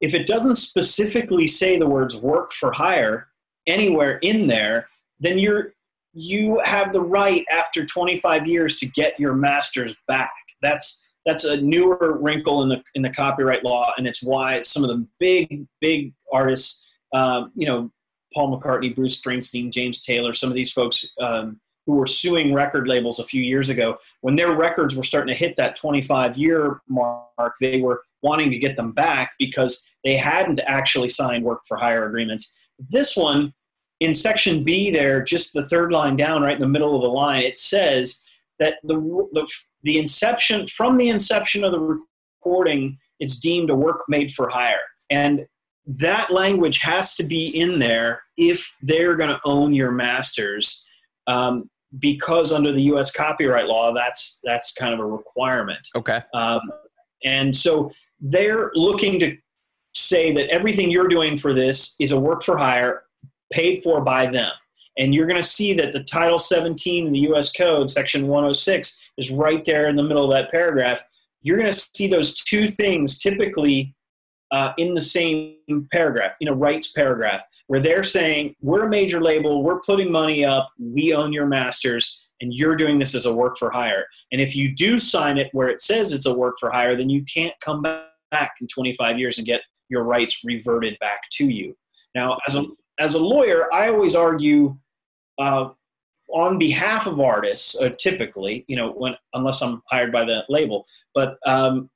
if 0.00 0.14
it 0.14 0.26
doesn't 0.26 0.56
specifically 0.56 1.46
say 1.46 1.78
the 1.78 1.86
words 1.86 2.16
work 2.16 2.52
for 2.52 2.72
hire 2.72 3.28
anywhere 3.66 4.18
in 4.18 4.46
there, 4.46 4.88
then 5.20 5.38
you're 5.38 5.74
you 6.14 6.60
have 6.64 6.92
the 6.92 7.00
right 7.00 7.44
after 7.50 7.86
25 7.86 8.46
years 8.46 8.78
to 8.78 8.86
get 8.86 9.18
your 9.18 9.34
masters 9.34 9.96
back. 10.06 10.32
That's 10.60 11.08
that's 11.24 11.44
a 11.44 11.60
newer 11.60 12.18
wrinkle 12.20 12.62
in 12.62 12.68
the 12.68 12.82
in 12.94 13.02
the 13.02 13.10
copyright 13.10 13.64
law, 13.64 13.92
and 13.96 14.06
it's 14.06 14.22
why 14.22 14.62
some 14.62 14.82
of 14.82 14.90
the 14.90 15.06
big 15.18 15.66
big 15.80 16.12
artists, 16.32 16.90
um, 17.14 17.52
you 17.54 17.66
know, 17.66 17.90
Paul 18.34 18.58
McCartney, 18.58 18.94
Bruce 18.94 19.20
Springsteen, 19.20 19.70
James 19.70 20.02
Taylor, 20.02 20.32
some 20.32 20.48
of 20.48 20.54
these 20.54 20.72
folks 20.72 21.12
um, 21.20 21.60
who 21.86 21.94
were 21.94 22.06
suing 22.06 22.54
record 22.54 22.86
labels 22.86 23.18
a 23.18 23.24
few 23.24 23.42
years 23.42 23.70
ago, 23.70 23.96
when 24.20 24.36
their 24.36 24.54
records 24.54 24.94
were 24.94 25.02
starting 25.02 25.32
to 25.32 25.38
hit 25.38 25.56
that 25.56 25.74
25 25.74 26.36
year 26.36 26.80
mark, 26.88 27.54
they 27.60 27.80
were 27.80 28.02
wanting 28.22 28.50
to 28.50 28.58
get 28.58 28.76
them 28.76 28.92
back 28.92 29.32
because 29.38 29.90
they 30.04 30.16
hadn't 30.16 30.60
actually 30.66 31.08
signed 31.08 31.44
work 31.44 31.60
for 31.66 31.76
hire 31.76 32.06
agreements. 32.06 32.58
This 32.78 33.16
one, 33.16 33.52
in 34.00 34.14
section 34.14 34.64
B, 34.64 34.90
there, 34.90 35.22
just 35.22 35.52
the 35.52 35.68
third 35.68 35.92
line 35.92 36.16
down, 36.16 36.42
right 36.42 36.54
in 36.54 36.60
the 36.60 36.68
middle 36.68 36.94
of 36.94 37.02
the 37.02 37.08
line, 37.08 37.42
it 37.42 37.58
says 37.58 38.24
that 38.58 38.78
the, 38.84 38.96
the, 39.32 39.46
the 39.82 39.98
inception, 39.98 40.66
from 40.66 40.96
the 40.96 41.08
inception 41.08 41.64
of 41.64 41.72
the 41.72 42.00
recording, 42.42 42.98
it's 43.20 43.38
deemed 43.38 43.70
a 43.70 43.74
work 43.74 44.02
made 44.08 44.32
for 44.32 44.48
hire. 44.48 44.80
And 45.10 45.46
that 45.86 46.32
language 46.32 46.78
has 46.80 47.16
to 47.16 47.24
be 47.24 47.48
in 47.48 47.78
there 47.78 48.22
if 48.36 48.76
they're 48.82 49.16
going 49.16 49.30
to 49.30 49.40
own 49.44 49.74
your 49.74 49.90
masters. 49.90 50.84
Um, 51.26 51.68
because 51.98 52.52
under 52.52 52.72
the 52.72 52.84
us 52.84 53.10
copyright 53.10 53.66
law 53.66 53.92
that's 53.92 54.40
that's 54.44 54.72
kind 54.72 54.94
of 54.94 55.00
a 55.00 55.04
requirement. 55.04 55.86
Okay. 55.94 56.20
Um, 56.34 56.60
and 57.24 57.54
so 57.54 57.92
they're 58.20 58.70
looking 58.74 59.20
to 59.20 59.36
say 59.94 60.32
that 60.32 60.48
everything 60.48 60.90
you're 60.90 61.08
doing 61.08 61.36
for 61.36 61.52
this 61.52 61.94
is 62.00 62.12
a 62.12 62.20
work 62.20 62.42
for 62.42 62.56
hire 62.56 63.02
paid 63.52 63.82
for 63.82 64.00
by 64.00 64.26
them. 64.26 64.50
And 64.98 65.14
you're 65.14 65.26
going 65.26 65.40
to 65.40 65.48
see 65.48 65.72
that 65.74 65.92
the 65.92 66.04
title 66.04 66.38
17 66.38 67.06
in 67.06 67.12
the 67.12 67.20
us 67.20 67.52
code 67.52 67.90
section 67.90 68.26
106 68.26 69.10
is 69.18 69.30
right 69.30 69.64
there 69.64 69.88
in 69.88 69.96
the 69.96 70.02
middle 70.02 70.24
of 70.24 70.30
that 70.30 70.50
paragraph. 70.50 71.02
You're 71.42 71.58
going 71.58 71.70
to 71.70 71.78
see 71.94 72.08
those 72.08 72.36
two 72.42 72.68
things 72.68 73.20
typically 73.20 73.94
uh, 74.52 74.74
in 74.76 74.94
the 74.94 75.00
same 75.00 75.56
paragraph, 75.90 76.36
you 76.38 76.46
know, 76.46 76.52
rights 76.52 76.92
paragraph, 76.92 77.42
where 77.66 77.80
they're 77.80 78.02
saying, 78.02 78.54
we're 78.60 78.84
a 78.84 78.88
major 78.88 79.20
label, 79.20 79.62
we're 79.62 79.80
putting 79.80 80.12
money 80.12 80.44
up, 80.44 80.66
we 80.78 81.14
own 81.14 81.32
your 81.32 81.46
masters, 81.46 82.26
and 82.42 82.52
you're 82.52 82.76
doing 82.76 82.98
this 82.98 83.14
as 83.14 83.24
a 83.24 83.34
work 83.34 83.56
for 83.56 83.70
hire. 83.70 84.06
And 84.30 84.40
if 84.40 84.54
you 84.54 84.74
do 84.74 84.98
sign 84.98 85.38
it 85.38 85.48
where 85.52 85.68
it 85.68 85.80
says 85.80 86.12
it's 86.12 86.26
a 86.26 86.36
work 86.36 86.56
for 86.60 86.70
hire, 86.70 86.96
then 86.96 87.08
you 87.08 87.24
can't 87.24 87.54
come 87.60 87.80
back 87.80 88.52
in 88.60 88.66
25 88.66 89.18
years 89.18 89.38
and 89.38 89.46
get 89.46 89.62
your 89.88 90.04
rights 90.04 90.42
reverted 90.44 90.98
back 91.00 91.22
to 91.32 91.46
you. 91.46 91.74
Now, 92.14 92.38
as 92.46 92.54
a, 92.54 92.66
as 92.98 93.14
a 93.14 93.18
lawyer, 93.18 93.72
I 93.72 93.88
always 93.88 94.14
argue 94.14 94.76
uh, 95.38 95.70
on 96.28 96.58
behalf 96.58 97.06
of 97.06 97.20
artists, 97.20 97.80
uh, 97.80 97.90
typically, 97.98 98.64
you 98.68 98.76
know, 98.76 98.92
when 98.92 99.14
unless 99.34 99.62
I'm 99.62 99.82
hired 99.88 100.12
by 100.12 100.24
the 100.24 100.44
label, 100.48 100.84
but 101.14 101.36
um, 101.46 101.90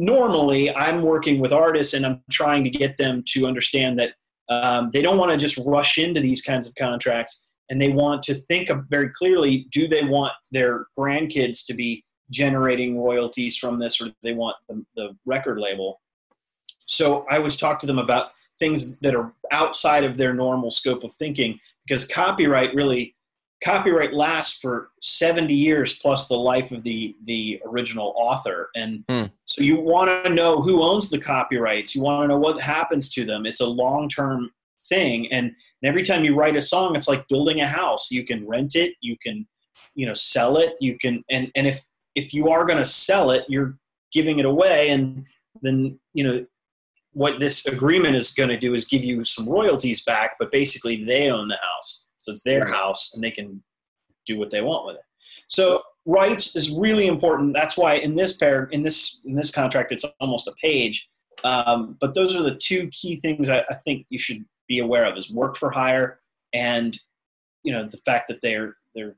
normally 0.00 0.74
I'm 0.74 1.02
working 1.02 1.40
with 1.40 1.52
artists 1.52 1.92
and 1.92 2.06
I'm 2.06 2.22
trying 2.30 2.64
to 2.64 2.70
get 2.70 2.96
them 2.96 3.22
to 3.28 3.46
understand 3.46 3.98
that 3.98 4.14
um, 4.48 4.90
they 4.92 5.02
don't 5.02 5.18
want 5.18 5.30
to 5.30 5.36
just 5.36 5.60
rush 5.66 5.98
into 5.98 6.20
these 6.20 6.40
kinds 6.40 6.66
of 6.66 6.74
contracts 6.74 7.48
and 7.68 7.80
they 7.80 7.90
want 7.90 8.22
to 8.24 8.34
think 8.34 8.70
very 8.88 9.10
clearly 9.10 9.66
do 9.70 9.86
they 9.86 10.02
want 10.02 10.32
their 10.50 10.86
grandkids 10.98 11.66
to 11.66 11.74
be 11.74 12.02
generating 12.30 12.98
royalties 12.98 13.58
from 13.58 13.78
this 13.78 14.00
or 14.00 14.06
do 14.06 14.14
they 14.22 14.32
want 14.32 14.56
the, 14.68 14.82
the 14.96 15.16
record 15.26 15.58
label? 15.58 16.00
So 16.86 17.26
i 17.30 17.36
always 17.36 17.56
talk 17.56 17.78
to 17.80 17.86
them 17.86 17.98
about 17.98 18.30
things 18.58 18.98
that 19.00 19.14
are 19.14 19.34
outside 19.52 20.04
of 20.04 20.16
their 20.16 20.32
normal 20.32 20.70
scope 20.70 21.04
of 21.04 21.12
thinking 21.12 21.58
because 21.86 22.08
copyright 22.08 22.74
really 22.74 23.14
copyright 23.62 24.14
lasts 24.14 24.58
for 24.58 24.90
70 25.02 25.52
years 25.52 25.98
plus 25.98 26.28
the 26.28 26.36
life 26.36 26.72
of 26.72 26.82
the 26.82 27.14
the 27.24 27.60
original 27.66 28.14
author. 28.16 28.70
And 28.74 29.04
mm. 29.08 29.30
so 29.44 29.62
you 29.62 29.78
want 29.80 30.24
to 30.24 30.32
know 30.32 30.62
who 30.62 30.82
owns 30.82 31.10
the 31.10 31.20
copyrights. 31.20 31.94
You 31.94 32.02
want 32.02 32.24
to 32.24 32.28
know 32.28 32.38
what 32.38 32.60
happens 32.60 33.10
to 33.14 33.24
them. 33.24 33.46
It's 33.46 33.60
a 33.60 33.66
long-term 33.66 34.50
thing. 34.88 35.30
And, 35.30 35.46
and 35.46 35.88
every 35.88 36.02
time 36.02 36.24
you 36.24 36.34
write 36.34 36.56
a 36.56 36.62
song 36.62 36.96
it's 36.96 37.08
like 37.08 37.28
building 37.28 37.60
a 37.60 37.66
house. 37.66 38.10
You 38.10 38.24
can 38.24 38.46
rent 38.46 38.74
it. 38.76 38.94
You 39.00 39.16
can 39.22 39.46
you 39.94 40.06
know 40.06 40.14
sell 40.14 40.56
it. 40.56 40.74
You 40.80 40.96
can 40.98 41.22
and 41.30 41.50
and 41.54 41.66
if 41.66 41.86
if 42.14 42.32
you 42.32 42.48
are 42.48 42.64
going 42.64 42.78
to 42.78 42.86
sell 42.86 43.30
it 43.30 43.44
you're 43.48 43.76
giving 44.12 44.38
it 44.38 44.46
away. 44.46 44.90
And 44.90 45.26
then 45.62 45.98
you 46.14 46.24
know 46.24 46.46
what 47.12 47.40
this 47.40 47.66
agreement 47.66 48.16
is 48.16 48.32
going 48.32 48.48
to 48.48 48.56
do 48.56 48.72
is 48.72 48.84
give 48.84 49.04
you 49.04 49.24
some 49.24 49.48
royalties 49.48 50.04
back 50.04 50.36
but 50.38 50.52
basically 50.52 51.04
they 51.04 51.28
own 51.28 51.48
the 51.48 51.58
house 51.60 52.06
so 52.30 52.32
it's 52.32 52.42
their 52.42 52.66
house 52.66 53.12
and 53.14 53.22
they 53.22 53.30
can 53.30 53.62
do 54.26 54.38
what 54.38 54.50
they 54.50 54.60
want 54.60 54.86
with 54.86 54.96
it. 54.96 55.02
So 55.48 55.82
rights 56.06 56.56
is 56.56 56.70
really 56.70 57.06
important. 57.06 57.54
That's 57.54 57.76
why 57.76 57.94
in 57.94 58.14
this 58.14 58.36
pair, 58.36 58.64
in 58.66 58.82
this 58.82 59.22
in 59.26 59.34
this 59.34 59.50
contract, 59.50 59.92
it's 59.92 60.04
almost 60.20 60.48
a 60.48 60.52
page. 60.52 61.08
Um, 61.42 61.96
but 62.00 62.14
those 62.14 62.36
are 62.36 62.42
the 62.42 62.56
two 62.56 62.88
key 62.88 63.16
things 63.16 63.48
I, 63.48 63.64
I 63.68 63.74
think 63.74 64.06
you 64.10 64.18
should 64.18 64.44
be 64.68 64.78
aware 64.78 65.04
of: 65.04 65.16
is 65.16 65.32
work 65.32 65.56
for 65.56 65.70
hire 65.70 66.20
and 66.52 66.98
you 67.62 67.72
know 67.72 67.84
the 67.84 67.96
fact 67.98 68.28
that 68.28 68.40
they're 68.42 68.76
they're 68.94 69.16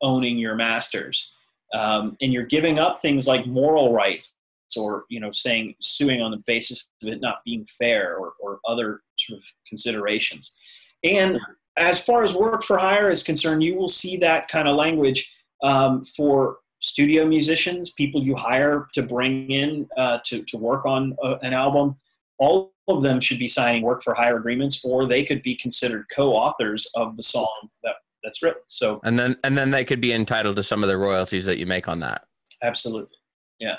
owning 0.00 0.38
your 0.38 0.54
masters, 0.54 1.36
um, 1.74 2.16
and 2.20 2.32
you're 2.32 2.46
giving 2.46 2.78
up 2.78 2.98
things 2.98 3.26
like 3.26 3.46
moral 3.46 3.92
rights 3.92 4.36
or 4.76 5.04
you 5.08 5.20
know 5.20 5.30
saying 5.30 5.74
suing 5.80 6.20
on 6.20 6.30
the 6.30 6.42
basis 6.46 6.90
of 7.02 7.08
it 7.08 7.20
not 7.20 7.42
being 7.44 7.64
fair 7.64 8.16
or, 8.16 8.32
or 8.40 8.60
other 8.66 9.02
sort 9.16 9.38
of 9.38 9.44
considerations. 9.66 10.58
And 11.04 11.38
as 11.78 12.02
far 12.02 12.22
as 12.24 12.34
work 12.34 12.62
for 12.62 12.76
hire 12.76 13.10
is 13.10 13.22
concerned, 13.22 13.62
you 13.62 13.74
will 13.74 13.88
see 13.88 14.16
that 14.18 14.48
kind 14.48 14.68
of 14.68 14.76
language 14.76 15.34
um, 15.62 16.02
for 16.02 16.58
studio 16.80 17.26
musicians, 17.26 17.92
people 17.92 18.22
you 18.22 18.34
hire 18.34 18.86
to 18.94 19.02
bring 19.02 19.50
in 19.50 19.88
uh, 19.96 20.18
to, 20.24 20.44
to 20.44 20.56
work 20.56 20.86
on 20.86 21.16
a, 21.22 21.26
uh, 21.26 21.38
an 21.42 21.52
album. 21.52 21.96
All 22.38 22.72
of 22.86 23.02
them 23.02 23.20
should 23.20 23.38
be 23.38 23.48
signing 23.48 23.82
work 23.82 24.02
for 24.02 24.14
hire 24.14 24.36
agreements, 24.36 24.84
or 24.84 25.06
they 25.06 25.24
could 25.24 25.42
be 25.42 25.56
considered 25.56 26.06
co-authors 26.14 26.88
of 26.94 27.16
the 27.16 27.22
song 27.22 27.68
that, 27.82 27.94
that's 28.22 28.42
written. 28.42 28.62
So, 28.66 29.00
and 29.04 29.18
then 29.18 29.36
and 29.44 29.58
then 29.58 29.70
they 29.70 29.84
could 29.84 30.00
be 30.00 30.12
entitled 30.12 30.56
to 30.56 30.62
some 30.62 30.82
of 30.82 30.88
the 30.88 30.96
royalties 30.96 31.44
that 31.46 31.58
you 31.58 31.66
make 31.66 31.88
on 31.88 32.00
that. 32.00 32.22
Absolutely, 32.62 33.16
yeah. 33.58 33.76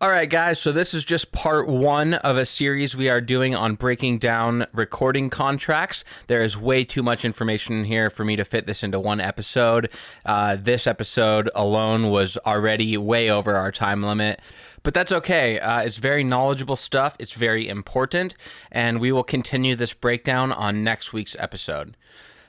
All 0.00 0.10
right, 0.10 0.30
guys. 0.30 0.60
So 0.60 0.70
this 0.70 0.94
is 0.94 1.02
just 1.04 1.32
part 1.32 1.66
one 1.66 2.14
of 2.14 2.36
a 2.36 2.46
series 2.46 2.96
we 2.96 3.08
are 3.08 3.20
doing 3.20 3.56
on 3.56 3.74
breaking 3.74 4.18
down 4.18 4.64
recording 4.72 5.28
contracts. 5.28 6.04
There 6.28 6.40
is 6.40 6.56
way 6.56 6.84
too 6.84 7.02
much 7.02 7.24
information 7.24 7.78
in 7.78 7.84
here 7.84 8.08
for 8.08 8.24
me 8.24 8.36
to 8.36 8.44
fit 8.44 8.68
this 8.68 8.84
into 8.84 9.00
one 9.00 9.20
episode. 9.20 9.90
Uh, 10.24 10.54
this 10.54 10.86
episode 10.86 11.50
alone 11.52 12.10
was 12.10 12.38
already 12.46 12.96
way 12.96 13.28
over 13.28 13.56
our 13.56 13.72
time 13.72 14.04
limit, 14.04 14.40
but 14.84 14.94
that's 14.94 15.10
okay. 15.10 15.58
Uh, 15.58 15.80
it's 15.80 15.96
very 15.96 16.22
knowledgeable 16.22 16.76
stuff. 16.76 17.16
It's 17.18 17.32
very 17.32 17.66
important, 17.66 18.36
and 18.70 19.00
we 19.00 19.10
will 19.10 19.24
continue 19.24 19.74
this 19.74 19.94
breakdown 19.94 20.52
on 20.52 20.84
next 20.84 21.12
week's 21.12 21.34
episode. 21.40 21.96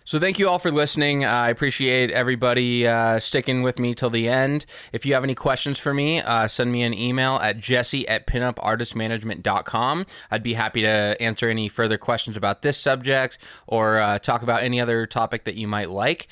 So 0.09 0.19
thank 0.19 0.39
you 0.39 0.49
all 0.49 0.57
for 0.57 0.71
listening. 0.71 1.23
I 1.23 1.49
appreciate 1.49 2.09
everybody 2.09 2.87
uh, 2.87 3.19
sticking 3.19 3.61
with 3.61 3.77
me 3.77 3.93
till 3.93 4.09
the 4.09 4.27
end. 4.27 4.65
If 4.91 5.05
you 5.05 5.13
have 5.13 5.23
any 5.23 5.35
questions 5.35 5.77
for 5.77 5.93
me, 5.93 6.19
uh, 6.19 6.47
send 6.47 6.71
me 6.71 6.81
an 6.81 6.95
email 6.95 7.35
at 7.35 7.59
jesse 7.59 8.07
at 8.07 8.25
pinupartistmanagement.com. 8.25 10.07
I'd 10.31 10.41
be 10.41 10.53
happy 10.55 10.81
to 10.81 11.15
answer 11.21 11.47
any 11.47 11.69
further 11.69 11.99
questions 11.99 12.35
about 12.35 12.63
this 12.63 12.79
subject 12.79 13.37
or 13.67 13.99
uh, 13.99 14.17
talk 14.17 14.41
about 14.41 14.63
any 14.63 14.81
other 14.81 15.05
topic 15.05 15.43
that 15.43 15.53
you 15.53 15.67
might 15.67 15.91
like. 15.91 16.27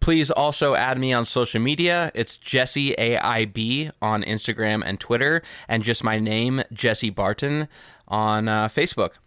Please 0.00 0.32
also 0.32 0.74
add 0.74 0.98
me 0.98 1.12
on 1.12 1.24
social 1.24 1.60
media. 1.60 2.10
It's 2.16 2.36
Jesse 2.36 2.96
AIB 2.98 3.92
on 4.02 4.24
Instagram 4.24 4.82
and 4.84 4.98
Twitter, 4.98 5.40
and 5.68 5.84
just 5.84 6.02
my 6.02 6.18
name, 6.18 6.64
Jesse 6.72 7.10
Baron, 7.10 7.68
on 8.08 8.48
uh, 8.48 8.66
Facebook. 8.66 9.18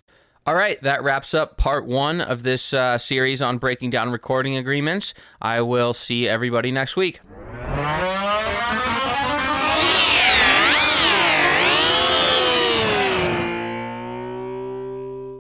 All 0.46 0.56
right, 0.56 0.82
that 0.82 1.04
wraps 1.04 1.34
up 1.34 1.56
part 1.56 1.86
one 1.86 2.20
of 2.20 2.44
this 2.44 2.74
uh, 2.74 2.98
series 2.98 3.42
on 3.42 3.60
breaking 3.60 3.92
down 3.92 4.12
recording 4.12 4.58
agreements. 4.58 5.14
I 5.42 5.62
will 5.62 5.94
see 5.94 6.28
everybody 6.28 6.70
next 6.70 6.98
week. 6.98 7.22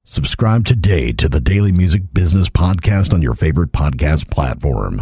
Subscribe 0.06 0.64
today 0.66 1.12
to 1.12 1.28
the 1.28 1.42
Daily 1.44 1.74
Music 1.74 2.04
Business 2.14 2.48
Podcast 2.48 3.14
on 3.14 3.22
your 3.22 3.34
favorite 3.34 3.74
podcast 3.74 4.30
platform. 4.30 5.02